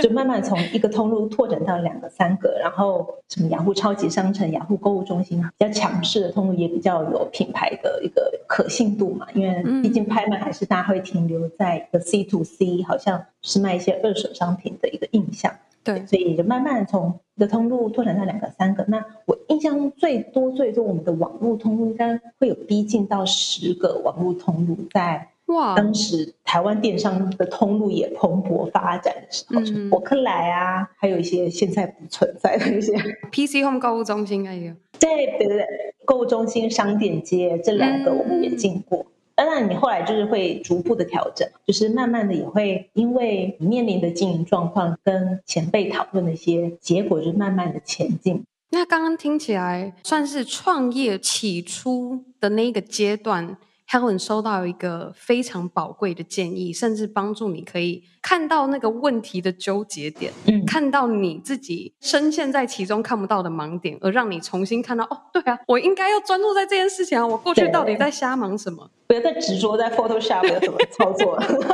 [0.01, 9.27] 就慢慢从一个通路拓展到两个、三个，然后什么雅虎超级商城、雅虎购物中心比较强势的通路，也比较有品牌的一个可信度嘛。
[9.34, 15.51] 因为毕竟拍卖还是大家会停留在一个 C to C，好像是卖一些二手商品的一个印象。
[15.84, 18.86] 对，所以就慢慢从一个通路拓展到两个、三个。
[18.88, 25.27] 那我印象中最多最多，我们的网络通路应该会有逼近到十个网络通路在。
[25.54, 25.76] 哇！
[25.76, 32.94] 当时台湾电商的通路也蓬勃发展的时候，嗯，博客来啊，还有一些现在不存在的一些
[33.32, 35.66] PC Home 购物中心还有，对对对，
[36.06, 39.06] 购物中心、商店街这两个我们也进过。
[39.34, 48.44] 当然，你后来就是会逐步的调整，就是慢慢的也会因为你面临的经营状况跟前辈讨论的一些结果，就慢慢的前进。
[48.70, 53.58] 那刚刚听起来算是创业起初的那个阶段。
[53.91, 68.89] Helen 收到一个非常宝贵的建议，甚至帮助你可以看到那个问题的纠结点，嗯，看到你自己深陷在其中看不到的盲点，而让你重新看到哦，对啊，我应该要专注在这件事情啊，我过去到底在瞎忙什么？
[69.08, 71.67] 不要再执着在 Photoshop 要怎么操作， 真的，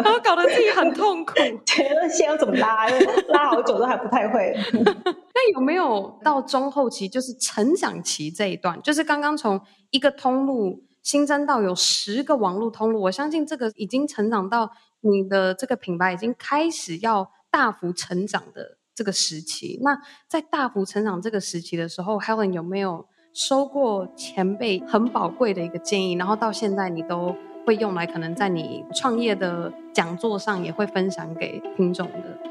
[0.00, 1.34] 然后搞得自己很痛苦。
[1.66, 2.86] 觉得线要怎么拉，
[3.30, 4.54] 拉好久都还不太会。
[4.72, 9.60] 那有没有到中后期，就是成长期这一段，就是刚刚从
[9.90, 19.78] 一个通路新增到有十个网络通路，我相信这个已经成长到你的这个品牌已经开始要大幅成长的这个时期。
[19.82, 23.06] 那在大幅成长这个时期的时候，Helen 有没有？
[23.32, 32.45] 收过前辈很宝贵的一个建议，然后到现在你都会用来，可能在你创业的讲座上也会分享给听众的。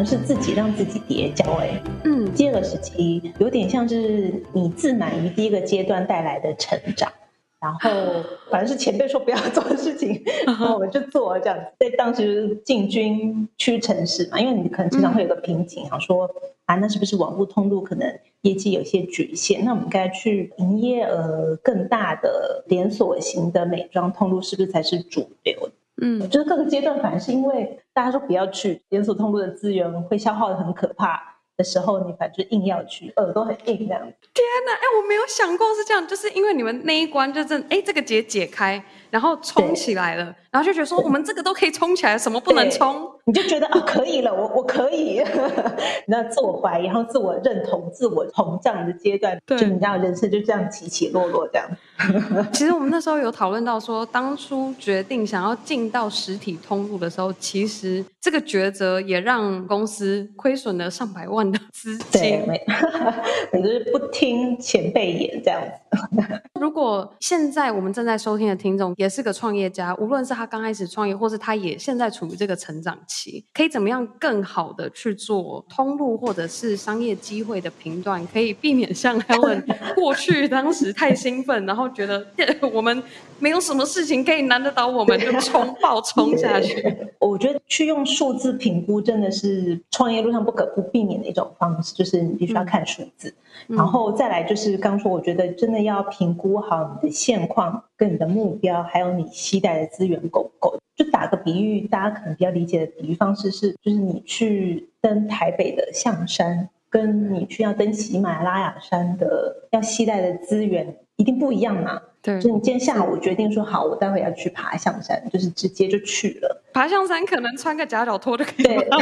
[0.00, 7.12] 而是自己让自己跌跤哎，嗯，第二个时期有点像是你自满于第一个阶段带来的成长。
[7.60, 7.90] 然后
[8.50, 11.66] 反正是前辈说不要做的事情， 然后我们就做这样子。
[11.78, 16.26] 在当时进军屈臣氏嘛，因为你可能经常会有个瓶颈，想说
[16.64, 18.10] 啊，那是不是网络通路可能
[18.40, 19.62] 业绩有些局限？
[19.66, 25.68] 那我们应该去营业额更大的连锁型的美妆通路，是不是才是主流？
[26.00, 31.28] 嗯，就是各个阶段，反而是因为大家说不要去连锁通路的资源会消耗的很可怕。
[31.56, 34.00] 的时候，你反正硬要去，耳朵很硬这样。
[34.00, 43.08] 天哪，哎，我没有想过是这样，就是因为你们那一关就是，哎，这个结解开，然后冲起来了，然后就觉得说我们这个都可以冲起来，什么不能冲？
[43.24, 45.22] 你就觉得啊，可以了，我我可以。
[46.06, 51.68] 那自我怀疑，然后自我认同、自我膨胀的阶段，对就你知道，人生就这样起起落落这样。
[52.52, 62.20] 其实我们那时候有讨论到说，当初决定想要进到实体通路的时候，其实这个抉择也让公司亏损了上百万的资金。
[62.20, 62.64] 对，
[63.52, 66.40] 你就是不听前辈言这样子。
[66.60, 81.90] 如果现在我们正在收听的听众也是个创业家，无论是他刚开始创业，或是他也现在处于这个成长期，可以怎么样更好的去做通路或者是商业机会的评断，可以避免像 Helen 过去当时太兴奋，然后。
[81.92, 82.24] 觉得
[82.72, 83.02] 我们
[83.40, 86.96] 没有什么事情可以难得倒我们，就冲爆冲下去。
[87.18, 93.34] 我觉得去用数字评估真的是创业路上不可不避免的一种方式，就是你必须要看数字，
[93.66, 100.78] 嗯、然后再来就是刚说，我觉得真的要评估好你的现况、跟你的目标，还有你期待的资源够不够。
[100.96, 110.96] 就打个比喻，大家可能比较理解的比喻方式是，就是你去登台北的象山，跟你去要登喜马拉雅山的要携带的资源。
[111.16, 112.00] 一定不一样嘛？
[112.22, 116.62] 对，就你今天下午决定说好，我待会要去爬象山，就是直接就去了。
[116.72, 118.96] 爬象山可能穿个夹脚拖就可以了。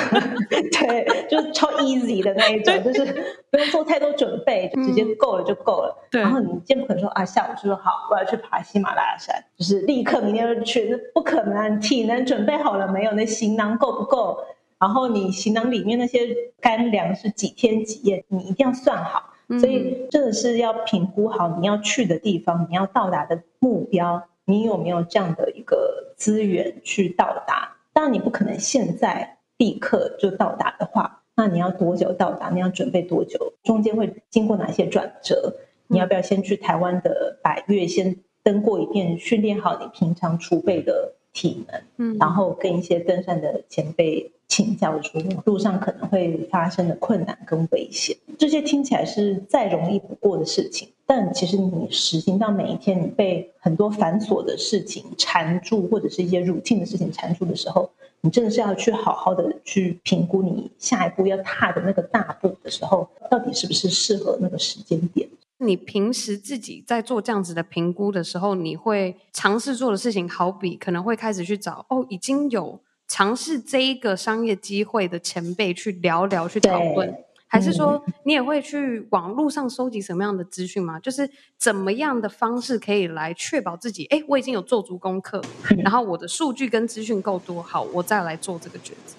[0.50, 0.60] 对，
[1.06, 3.04] 对，就是超 easy 的那一种， 就是
[3.52, 5.96] 不用做太多准备，就直接够了就够了。
[6.10, 6.22] 对、嗯。
[6.22, 11.68] 然后你今天不可能说啊，下午就说好，我要去爬喜马拉雅山，就是立刻明天就去，那不可能啊！
[11.68, 13.12] 你体能准备好了没有？
[13.12, 14.36] 那行囊够不够？
[14.78, 16.20] 然后你行囊里面那些
[16.60, 19.24] 干粮是几天几夜，你一定要算好。
[19.58, 27.74] 所以，这个是要评估好你要去的地方，你要到达的目标，你有没有这样的一个资源去到达？
[27.94, 32.50] 当然，你不可能现在立刻就到达的话，那你要多久到达？
[32.50, 33.54] 你要准备多久？
[33.64, 35.54] 中间会经过哪些转折？
[35.86, 41.82] 你要不要先去台湾的百岳先登过一遍，训练好你平常储备的体能？
[41.96, 44.30] 嗯，然后跟一些登山的前辈。
[44.58, 57.88] 请教出路上可能会发生的困难跟危险，这些听起来是再容易不过的事情，但其实你实行到每一天，你被很多繁琐的事情缠住，或者是一些 routine 的事情缠住的时候，
[58.20, 65.28] 你真的是要去好好的去评估你下一步要踏的那个大步的时候，到底是不是适合那个时间点？
[65.58, 72.80] 你平时自己在做这样子的评估的时候，你会尝试做的事情，好比可能会开始去找哦，已经有。
[73.08, 77.12] 尝试这一个商业机会的前辈去聊聊、去讨论，
[77.46, 81.00] 还是说你也会去网络上收集什么样的资讯吗？
[81.00, 84.04] 就是怎么样的方式可以来确保自己？
[84.10, 85.42] 哎，我已经有做足功课，
[85.82, 89.14] 然后我的数据跟资讯够多，好，我再来做这个抉择。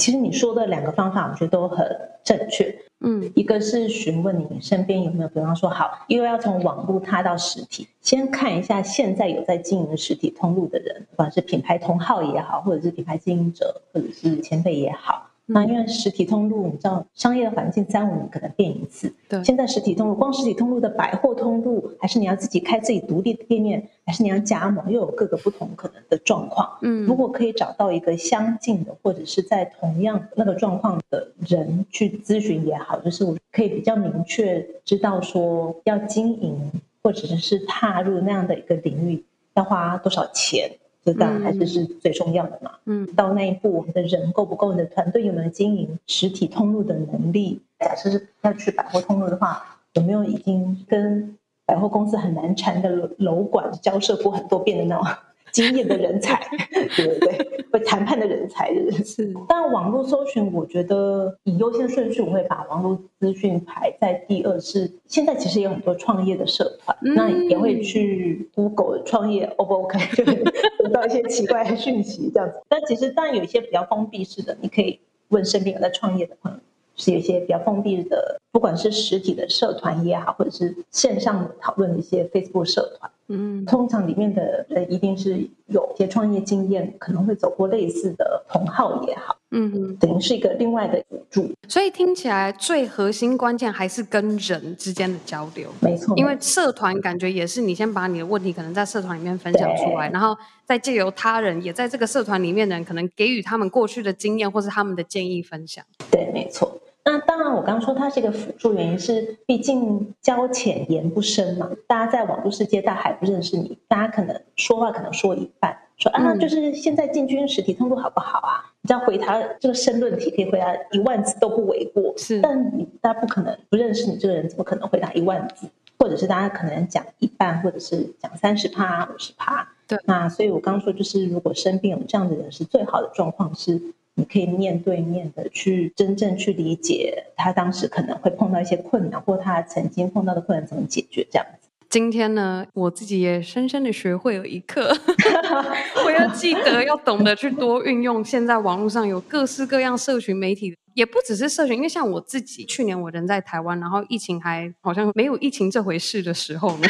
[0.00, 1.86] 其实你说的两个方法，我觉得都很
[2.24, 2.74] 正确。
[3.00, 19.12] 嗯，一个是询问你身边有没有，比方说，好，因为要从网络踏到实体，先看一下现在有在经营实体通路的人，不管是品牌同号也好，或者是品牌经营者，或者是前辈也好，那因为实体通路，你知道商业的环境三五年可能变一次。
[19.28, 26.78] 对，现在实体通路，光实体通路的百货通路，还是你要自己开自己独立的店面，还是你要加盟，又有各个不同可能的状况。
[26.82, 36.70] 嗯，如果可以找到一个相近的，或者是在同样那个状况的人去咨询也好，就是我可以比较明确知道说要经营
[37.02, 39.24] 或者是踏入那样的一个领域
[39.54, 40.70] 要花多少钱。
[41.04, 42.72] 这当然还是是最重要的嘛。
[42.84, 44.72] 嗯，到那一步，我们的人够不够？
[44.72, 47.60] 你的团队有没有经营实体通路的能力？
[47.78, 55.06] 假设是要去百货通路的话，有没有已经跟百货公司很难缠的楼管交涉过很多遍的那种？
[55.52, 56.40] 经验的人才，
[56.96, 57.64] 对对对？
[57.72, 59.34] 会谈判的人才是，是。
[59.48, 64.58] 但网络搜寻，我觉得以优先顺序，我会把网络资讯排在第二。
[64.60, 69.98] 是现在其实有很多创业的社团，嗯、那也会去 Google 创业，O 不 OK？
[70.16, 70.34] 就 会
[70.78, 72.56] 得到一些奇怪的讯息这样子。
[72.68, 74.98] 但其实当然有一些比较封闭式的，你可以
[75.28, 76.58] 问身边有在创业的朋友。
[76.96, 89.36] 是有一些比较封闭的，不管是实体的社团也好，或者是线上的讨论的一些 Facebook 社团，嗯，通常里面的人一定是有些创业经验，可能会走过类似的同号也好。
[89.52, 95.68] 嗯嗯，等于是一个另外的辅助，所以听起来最核心关键还是跟人之间的交流。
[95.80, 105.84] 没错，因为社团感觉也是你先把你的问题可能在社团里面分享出来，然后再借由他人也在这个社团里面的人可能给予他们过去的经验或是他们的建议分享。
[106.10, 106.78] 对，没错。
[107.04, 111.70] 那当然，我刚刚说它是一个辅助，原因是毕竟交浅言不深嘛。
[111.86, 115.76] 大家在网络世界，大家还不认识你，大家可能说话可能说一半。
[115.96, 118.72] 说啊，就是现在进军实体通路好不好啊？
[118.82, 122.14] 你这样回答这个申论题可以回答一万字都不为过。
[122.16, 125.66] 是，但你大家不可能不认识你这个人，怎么可能回答一万字？
[125.98, 129.68] 或者是大家可能讲一半，或者是讲三十趴、五十趴。
[129.86, 133.78] 对，那所以我刚刚说，就是如果生病有这样的人，是最好的状况是，
[134.20, 141.68] 你可以面对面的去真正去理解他当时可能会碰到一些困难，或他曾经碰到的困难怎么解决这样子。
[141.88, 144.94] 今天呢，我自己也深深的学会了一课，
[146.04, 148.22] 我要记得要懂得去多运用。
[148.22, 156.86] 现在网络上有各式各样社群媒体，也不只是社群，因为像我自己，去年我人在台湾，然后疫情还好像没有疫情这回事的时候呢，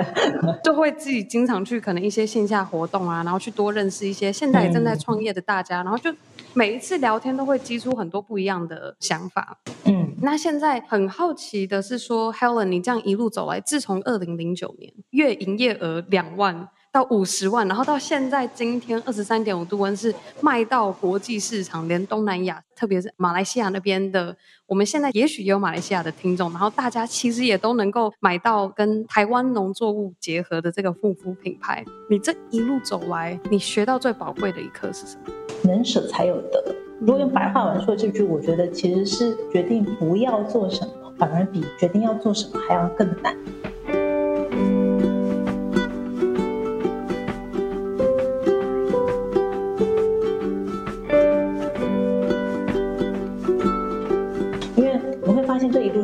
[0.64, 6.10] 就会自己经常去可能一些线下活动啊，然后去多认识一些现在也正在创业的大家，然后就
[6.58, 9.60] 每一次聊天都会激出很多不一样的想法。
[9.84, 16.68] 嗯，那现在很好奇的是说，Helen，你这样一路走来，自从二零零九年月营业额两万
[16.98, 24.36] 到五十万，然后到现在今天二十三点五度温是卖到国际市场，连东南亚，特别是马来西亚那边的，
[24.66, 31.84] 我们现在也许也有马来西亚的听众，然后大家其实也都能够买到跟台湾农作物结合的这个护肤品牌。
[32.10, 35.32] 你这一路走来，你学到最宝贵的一课是什么？
[35.62, 36.74] 能舍才有得。
[36.98, 43.36] 如果用白话文说这句，我觉得其实是决定不要做什么，反而比决定要做什么还要更难。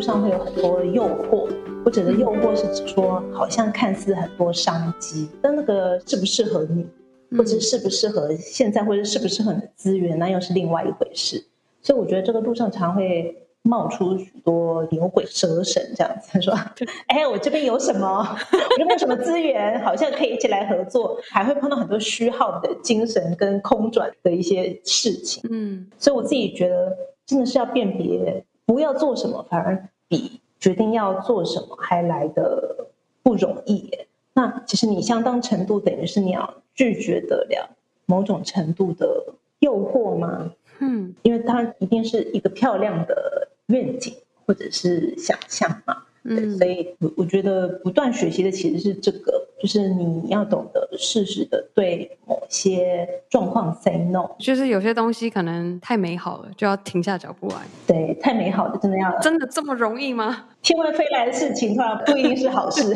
[0.05, 1.49] 上会有很多诱惑，
[1.83, 6.87] 或者的诱惑是指说，好像看似很多商机，但那个适不适合你？
[7.37, 11.43] 或者适不适合现在，或者适不适合你的资源，那又是另外一回事。
[11.83, 16.55] 所以我觉得这个路上常会冒出许多牛鬼蛇神这样子，说
[17.09, 18.07] ：“哎，我这边有什么？
[18.53, 19.83] 我这边有什么资源？
[19.83, 25.43] 好像可以一起来合作。”还会碰到很多虚耗的精神跟空转的一些事情。
[25.51, 26.97] 嗯，所以我自己觉得
[27.27, 32.89] 真的是要辨别，不要做什么，反而比决定要做什么还来的
[33.23, 34.07] 不容易耶。
[34.35, 36.55] 那其实你相当程度等于是你要。
[36.77, 37.71] 拒绝得了
[38.05, 40.51] 某种程度的诱惑吗？
[40.81, 44.13] 嗯，因为它一定是一个漂亮的愿景
[44.45, 46.03] 或者是想象嘛。
[46.25, 57.57] 嗯，所以我我觉得不断学习的其实是这个，就是你要懂得适时的对某些状况 say no，就是有些东西可能太美好了，就要停下脚步来。
[57.87, 60.47] 对，太美好的真的要真的这么容易吗？
[60.62, 62.83] 天外飞来的事情，突然不一定是好事。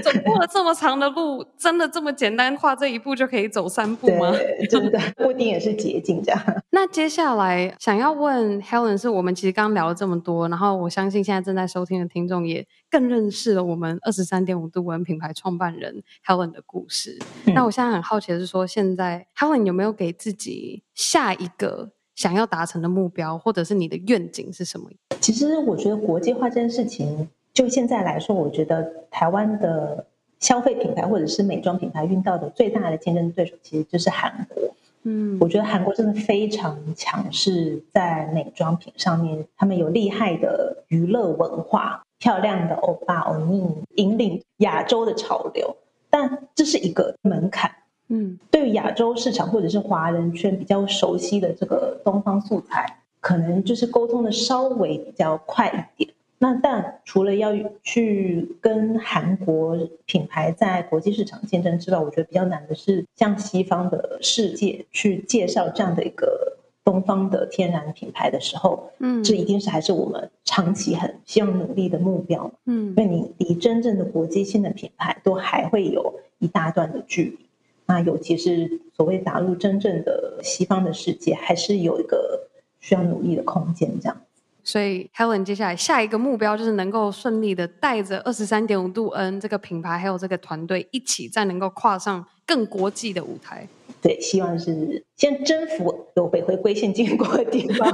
[0.00, 4.32] 走过了这么长的路，真的这么简单，跨这一步就可以走三步吗？
[4.70, 6.40] 真的不一定也是捷径这样。
[6.70, 17.18] 那接下来想要问 Helen，是我们其实刚聊了这么多，然后我相信现在正在收听的听众也更认识了我们二十三点五度 N 品牌创办人 Helen 的故事。
[17.46, 24.90] 嗯、那我现在很好奇的是说，现在 Helen 有没有给自己下一个想要达成的目标，或者是你的愿景是什么？
[25.20, 30.06] 其实我觉得国际化这件事情，就现在来说，我觉得台湾的
[30.40, 34.62] 消费品牌或者是美妆品牌遇到的最大的竞争对手，其实就是韩国。
[35.06, 45.76] 嗯，我觉得韩国真的非常强势，在美妆品上面，他们有厉害的娱乐文化，漂亮的欧巴欧尼引领亚洲的潮流，
[46.10, 47.70] 但这是一个门槛。
[48.08, 56.14] 嗯，对于亚洲市场或者是华人圈比较熟悉的这个东方素材，可能就是沟通的稍微比较快一点。
[56.38, 66.53] 那但除了要去跟韩国品牌在国际市场竞争之外，我觉得比较难的是向西方的世界去介绍这样的一个
[66.84, 77.38] 东方的天然品牌的时候，嗯，这一定是还是我们长期很希望努力的目标，嗯，因为你离真正的国际性的品牌都还会有一大段的距离。
[77.86, 82.48] 那尤其是所谓打入真正的西方的世界，还是有一个
[82.80, 84.16] 需要努力的空间，这样。
[84.62, 93.68] 所以，Helen 接下来下一个目标就是能够顺利的带着二十三点五度 N 这个品牌，还有这个团队一起，再能够跨上更国际的舞台。
[94.04, 97.90] 对，希望是先征服有北回归线经过的地方。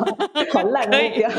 [0.52, 1.30] 好烂的目标。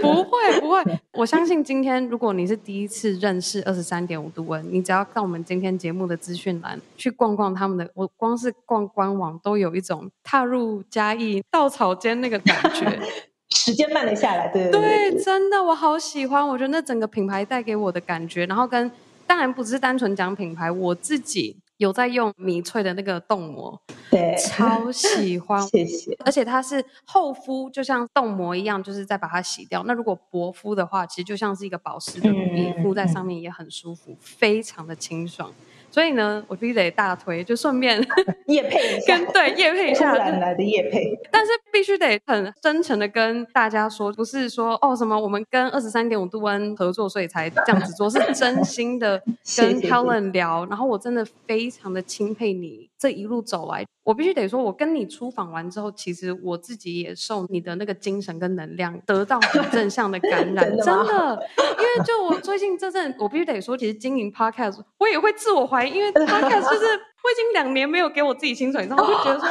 [0.00, 0.80] 不会不会，
[1.14, 12.96] 我相信今天如果你是第一次认识二十三点五度温你只要到我们今天节目的资讯栏去逛逛他们的，我光是逛官网都有一种踏入嘉义稻草间那个感觉。
[13.52, 16.46] 时间慢了下来，对对，对，对，真的我好喜欢。
[16.46, 18.88] 我觉得那整个品牌带给我的感觉，然后跟
[19.26, 26.14] 当然不是单纯讲品牌，我自己有在用米翠的那个冻膜，对，超喜欢， 谢谢。
[26.26, 29.82] 而且它是厚敷，就像冻膜一样，就是再把它洗掉。
[29.86, 35.50] 那如果薄敷的话，其实就像是一个保湿的乳液，敷在上面也很舒服，非常的清爽。
[35.90, 37.98] 所以呢，我必须得大推，就顺便
[38.46, 41.18] 叶配一下，跟对叶配一下，突然来的叶配。
[41.32, 49.20] 但是必须得很真诚的跟大家说，不是说哦什么我们跟二十三点五度温合作，所以才这样子做，是真 心的
[49.56, 50.66] 跟 Helen 聊。
[50.66, 53.84] 然后我真的非常的钦佩你这一路走来。
[54.02, 61.48] 我必须得说，我跟你出访完之后，其实我自己也受你的那个精神跟能量得到很正向的感染， 真的，真的。
[61.56, 66.86] 因为就我最近这阵，我必须得说，其实经营 Podcast，我也会自我怀疑，因为 Podcast 就是
[67.22, 69.48] 我已经两年没有给我自己薪水，然后我就觉得说。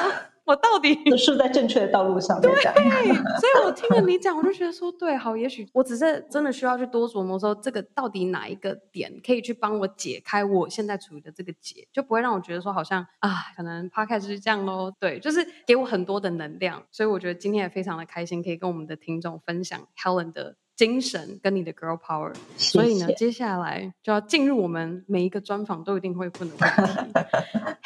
[0.49, 2.41] 我到底是在正确的道路上？
[2.41, 14.91] 对， 所以我听了你讲，我就觉得说，对，好，也许我只是真的需要去多琢磨，说这个到底哪一个点可以去帮我解开我现在处于的这个结，就不会让我觉得说好像啊，可能 Podcast 就是这样喽。
[14.99, 22.33] 对，就是给我很多的能量，所以我觉得今天也非常的开心，可以跟我们的听众分享 Helen 的精神跟你的 Girl Power。
[22.57, 22.79] 谢谢。
[22.79, 27.19] 所以呢，接下来就要进入我们每一个专访都一定会问的问题。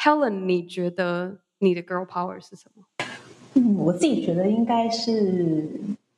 [0.02, 1.40] Helen，你觉得？
[1.58, 2.84] 你的 girl power 是什么？
[3.54, 5.68] 嗯，我自己觉得应该是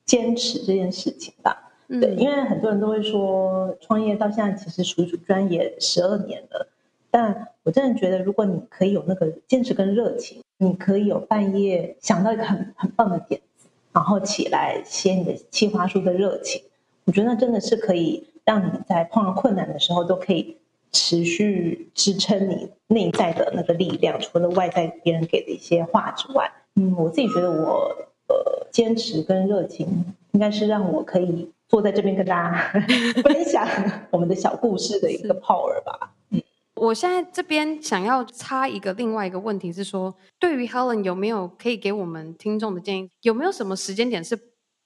[0.05, 1.71] 坚持这件事情吧。
[1.89, 6.67] 嗯、对，因为很多人都会说，创业到现在其实属于专业十二年了，
[7.09, 16.61] 但我真的觉得，如果你可以有那个坚持跟热情，你可以有半夜想到一个很很棒的点子，然后起来写你的企划书的热情，
[17.05, 20.57] 我觉得那真的是可以让你在碰到困难的时候都可以。
[20.91, 27.93] 持续支撑你内在的那个力量，除了外在别人给的一些话之外，嗯，我自己觉得我
[28.27, 29.87] 呃坚持跟热情，
[30.31, 32.81] 应该是让我可以坐在这边跟大家
[33.21, 33.67] 分享
[34.09, 36.13] 我们的小故事的一个 power 吧。
[36.31, 36.41] 嗯，
[36.75, 43.09] 我现在这边想要插一个另外一个问题是说，对于 Helen 有没有可以给我们听众的建议？
[43.21, 44.37] 有没有什么时间点是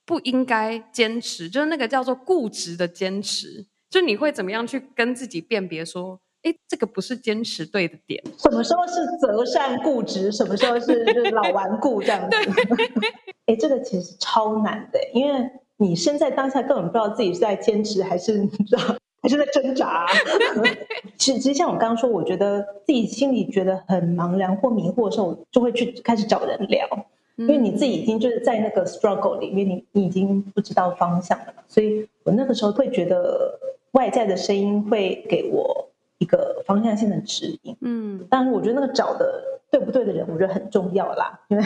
[0.06, 1.50] 不应该坚持？
[1.50, 3.66] 就是那个叫做固执的坚持。
[3.92, 8.24] 就你会怎么样去跟自己辨别说，哎，这个不是坚持对的点？
[8.38, 10.32] 什么时候是择善固执？
[10.32, 12.38] 什么时候是老顽固这样子？
[13.48, 20.08] 哎， 这个其实超难的，因为你身在当下根本不知道自己是在坚持还是你知道还是在挣扎。
[21.20, 26.88] 其实，其实像我刚刚说，我觉得自己心里觉得很茫然或迷惑的时候，我就会去开始找人聊，
[27.36, 31.62] 因为你自己已经就是在那个 struggle 里面，你你已经不知道方向了嘛。
[31.68, 33.60] 所以我那个时候会觉得。
[33.92, 35.90] 外在的声音会给我
[36.20, 41.40] 一个方向性的指引，嗯，但是我觉得那个找的对不对的人，我觉得很重要啦。
[41.50, 41.64] 因为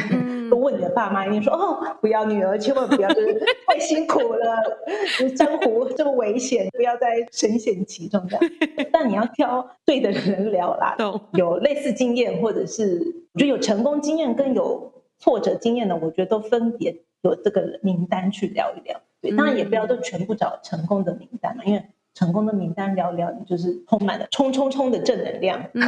[0.49, 4.57] 都问你的爸妈，一定说哦，不要女儿，千万不要，就是太辛苦了，
[5.35, 8.51] 江湖这么危险，不要再深陷其中这样。
[8.91, 10.95] 但你要挑对的人聊啦，
[11.33, 12.99] 有类似经验，或者是
[13.33, 18.99] 我觉得有成功经验跟有挫折经验的，我觉得都分别有这个名单去聊一聊。
[19.21, 21.83] 对，当然也不要都全部找成功的名单嘛，因为。
[22.15, 25.61] 成功的名单聊聊，你就是充满了冲冲冲的正能量。
[25.73, 25.83] 嗯，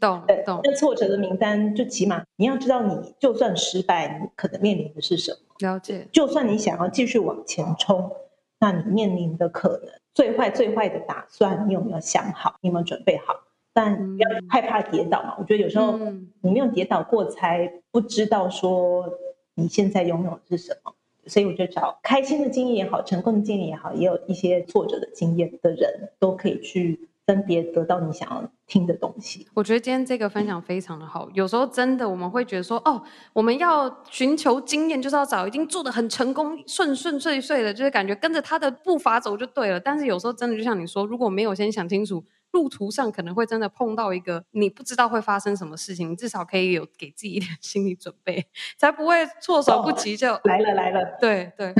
[0.00, 0.60] 懂 懂。
[0.64, 5.38] 那挫折的名单，就起码你要知道，你就算失败，你可能面临的是什么？
[5.60, 6.08] 了解。
[6.10, 8.10] 就算你想要继续往前冲，
[8.58, 12.56] 那你面临的可能最坏最坏的打算，你有没有想好？
[12.62, 13.34] 你有没有准备好？
[13.74, 15.34] 但不要害怕跌倒嘛。
[15.38, 15.98] 我觉得有时候
[16.40, 19.06] 你没有跌倒过，才不知道说
[19.54, 20.94] 你现在拥有的是什么。
[21.26, 27.08] 所以我就找开心的经验也好，成功的经验也好，也有一些挫折的经验的人都可以去。
[27.24, 29.46] 分别得到你想要听的东西。
[29.54, 31.30] 我觉得今天这个分享非常的好。
[31.32, 33.00] 有时候真的我们会觉得说，哦，
[33.32, 39.78] 我们要寻求经验，就是要找已经做得很成功、顺顺遂遂的，就是感觉跟着他的步伐走就对了。
[39.78, 48.46] 但是有时候真的就像你说，如果没有先想清楚，路途上可能会真的碰到一个你不知道会发生什么事情，至少可以有给自己一点 心理准备，
[48.78, 51.16] 才不会措手不及就、哦、来了来了。
[51.20, 51.74] 对对。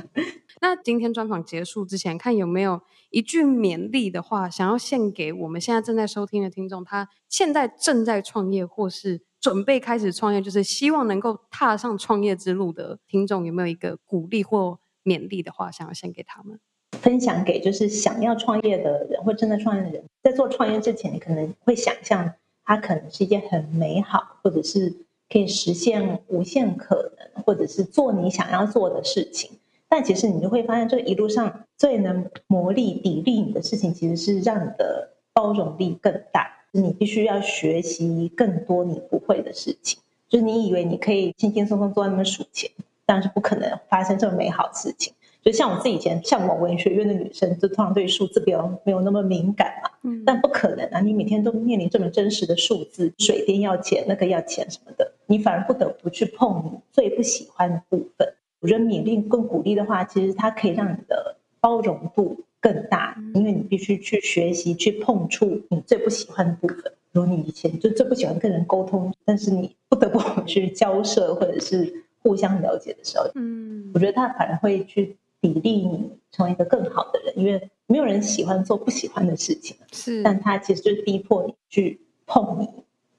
[0.62, 6.84] 那今天专访结束之前，看有没有一句勉励的话，想要献给我们现在正在收听的听众。
[6.84, 16.60] 他现在正在创业，或是准备开始创业，就是希望能够踏上创业之路的听众，有没有一个鼓励或勉励的话，想要献给他们？
[17.00, 22.32] 分享给就是想要创业的人，或正在创业的人，在做创业之前，你可能会想象
[22.64, 24.94] 它可能是一件很美好，或者是
[25.28, 29.50] 可以实现无限可能，或者是做你想要做的事情。
[29.88, 36.48] 但其实你就会发现，这一路上最能磨砺、砥砺你的事情，其实是让你的包容力更大。
[36.72, 39.98] 你必须要学习更多你不会的事情。
[40.28, 42.70] 就是你以为你可以轻轻松松坐在那边数钱，
[43.04, 45.12] 但是不可能发生这么美好的事情。
[45.42, 49.90] 就像我自己以前向往文学院的女生，就通常对数字比较没有那么敏感嘛。
[50.02, 50.22] 嗯。
[50.24, 51.00] 但不可能啊！
[51.00, 58.32] 你每天都面临这么真实的数字，水电要钱，那个要钱什么的，你反而不得不去碰你最不喜欢的部分。
[58.60, 66.92] 我觉得勉励跟鼓励的话，其实它可以让你的包容度更大，因为你必须去学习去碰触你最不喜欢的部分。
[67.12, 82.68] 如你以前就最不喜欢跟人沟通，但是你不得不 去交涉或者是互相了解的时候，嗯，我觉得他反而会去砥砺你成为一个更好的人，因为没有人喜欢做不喜欢的事情，是，但他其实就是逼迫你去碰你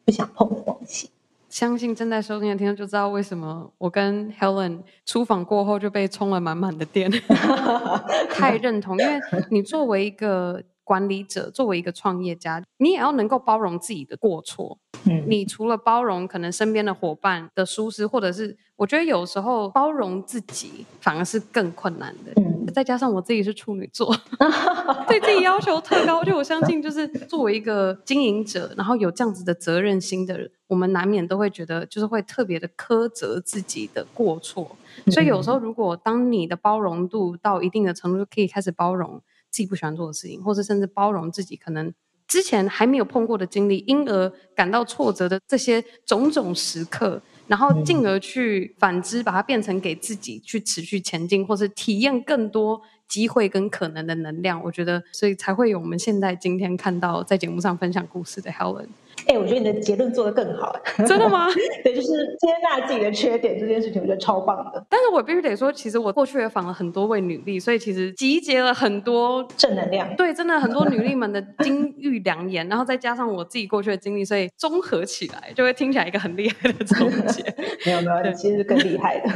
[0.06, 1.10] 不想碰的东西。
[1.50, 7.12] 相信正在收听的听众就知道为什么我跟 Helen 出访过后就被充了满满的电，
[8.32, 8.98] 太认同。
[8.98, 9.20] 因为
[9.50, 14.78] 你作为一个管理者，作为一个创业家，你也要能够包容自己的过错。
[15.06, 22.34] 嗯，你除了包容可能身边的伙伴的疏失，或者是我觉得有时候包容自己反而是更困难的。
[22.36, 24.14] 嗯，再加上我自己是处女座，
[25.08, 30.52] 对自己要求特高，就我相信就是作为一个经营者，然后有这样子的责任心的人。
[30.68, 34.76] 我们难免都会觉得，就是会特别的苛责自己的过错，
[35.08, 39.22] 所以有时候，如果当你的包容度到一定的程度，就可以开始包容
[39.52, 41.94] 自己不喜欢做的事情，或者甚至包容自己可能
[42.28, 54.64] 之前还没有碰过的经历，因而感到挫折的这些种种时刻，然后进而去反之，把它变成给自己去持续前进，或是体验更多机会跟可能的能量。
[54.64, 58.88] 我觉得，所以才会有我们现在今天看到在节目上分享故事的 Helen。
[59.28, 60.76] 哎、欸，我觉得你的结论做得更好，
[61.08, 61.48] 真的吗？
[61.84, 64.84] 对，就是接纳自己的缺点这件事情，我觉得超棒的。
[64.90, 70.16] 但是我必须得说，其实我过去也访了很多位女力，所以其实集结了很多正能量。
[70.16, 77.44] 对，真的很多女力们的金玉良言，然后再加上我自己过去的经历，所以综合起来就会听起来一个很厉害的总结。
[77.86, 79.30] 没 有没有，你其实是更厉害的。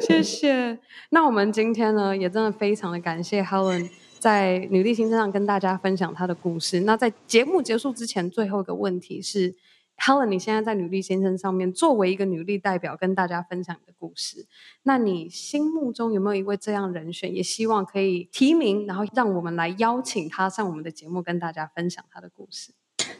[0.00, 0.76] 谢谢。
[1.10, 3.88] 那我们今天呢，也真的非常的感谢 Helen。
[4.22, 6.82] 在女力新生上跟大家分享她的故事。
[6.82, 9.52] 那在节目结束之前，最后一个问题是
[9.98, 14.46] ，Helen，你现在在女力先生上面作为一个女力代表，跟大家分享你的故事。
[14.84, 17.34] 那你心目中有没有一位这样人选？
[17.34, 22.72] 也希望可以提名，然后让我们来邀请他上我们的节目，跟大家分享他的故事。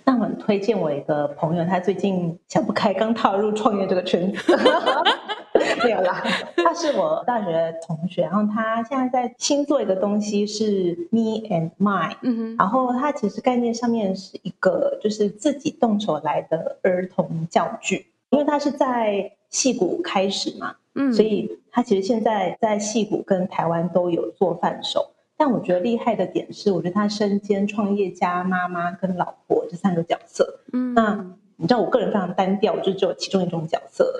[0.04, 4.38] 那我很推荐我一个朋友，他最近想不开，刚踏入创业这个圈子。
[5.84, 6.22] 没有啦，
[6.56, 31.36] 他是我大学同学，然后他现在在新做一个东西是 Me and Mine，嗯哼，然后他其实概念上面是一个就是自己动手来的儿童教具，因为他是在戏谷开始嘛，嗯，所以他其实现在在戏谷跟台湾都有做贩售，但我觉得厉害的点是，我觉得他身兼创业家、妈妈跟老婆这三个角色，嗯，那。
[31.62, 34.12] 你知道我个人非常单调，就只有其中一种角色。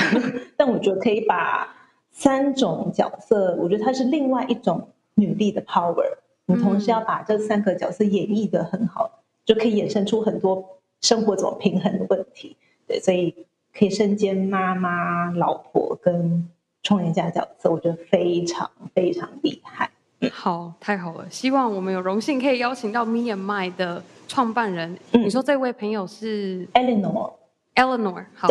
[0.58, 1.74] 但我觉得可以把
[2.10, 6.04] 三种角色，我觉得它是另外一种女力的 power。
[6.44, 10.62] 你同时要把这三个角色演绎得很好，就可以衍生出很多
[11.00, 12.58] 生活怎么平衡的问题。
[12.86, 13.34] 对，所以
[13.72, 16.46] 可以身兼妈妈、老婆跟
[16.82, 19.90] 创业家角色，我觉得非常非常厉害。
[20.30, 21.26] 好，太好了！
[21.30, 24.02] 希望我们有荣幸可以邀请到 Me and My 的
[24.32, 24.96] 创办人。
[25.12, 28.48] 嗯、你说这位朋友是 Eleanor？Eleanor，好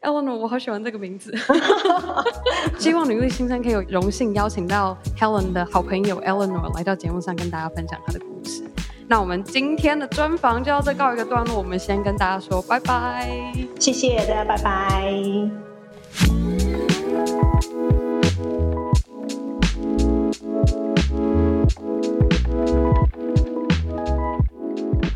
[0.00, 1.34] ，Eleanor，我好喜欢这个名字。
[2.80, 8.64] 希望女力新生可以有荣幸邀请到 Helen 的好朋友 Eleanor 来到节目上跟大家分享她的故事。
[9.06, 15.67] 那我们今天的专访就到这告一个段落，我们先跟大家说拜拜，谢谢大家，拜拜。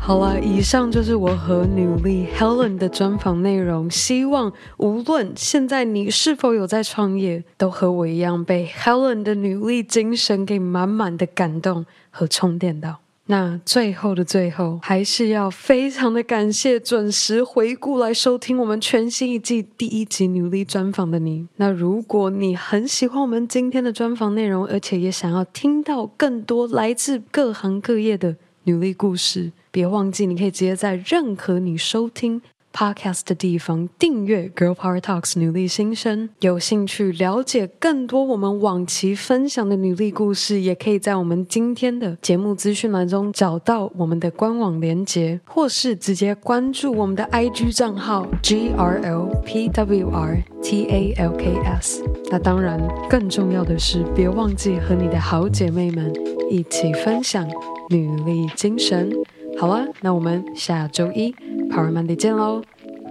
[0.05, 3.89] 好了，以上就是我和女力 Helen 的专访内容。
[3.89, 12.99] 希望无论现在你是否有在创业，都和我一样被 Helen 的女力精神给满满的感动和充电到。
[13.27, 21.47] 那最后的最后，还是要非常的感谢准时回顾来收听我们全新一季第一集女力专访的你。
[21.55, 28.35] 那如果你很喜欢我们今天的专访内容，而且也想要听到更多来自各行各业的
[28.65, 29.53] 女力故事。
[29.73, 32.39] 别忘记，你可以直接在任何你收听
[32.71, 36.29] Podcast 的地方订阅 Girl Power Talks 女力新生。
[36.41, 52.03] 有兴趣了解更多我们往期分享的女力故事，也可以在我们今天的节目资讯栏中找到我们的官网连接，或是直接关注我们的 IG 账号 G R L P W R T A L K S。
[52.29, 56.13] 那当然，更重要的是，别忘记和你的好姐妹们
[56.47, 57.49] 一起分享
[57.89, 59.11] 女力精神。
[59.59, 61.31] 好了，那我们下周一
[61.69, 62.61] Power Monday 见喽，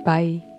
[0.05, 0.52] 拜。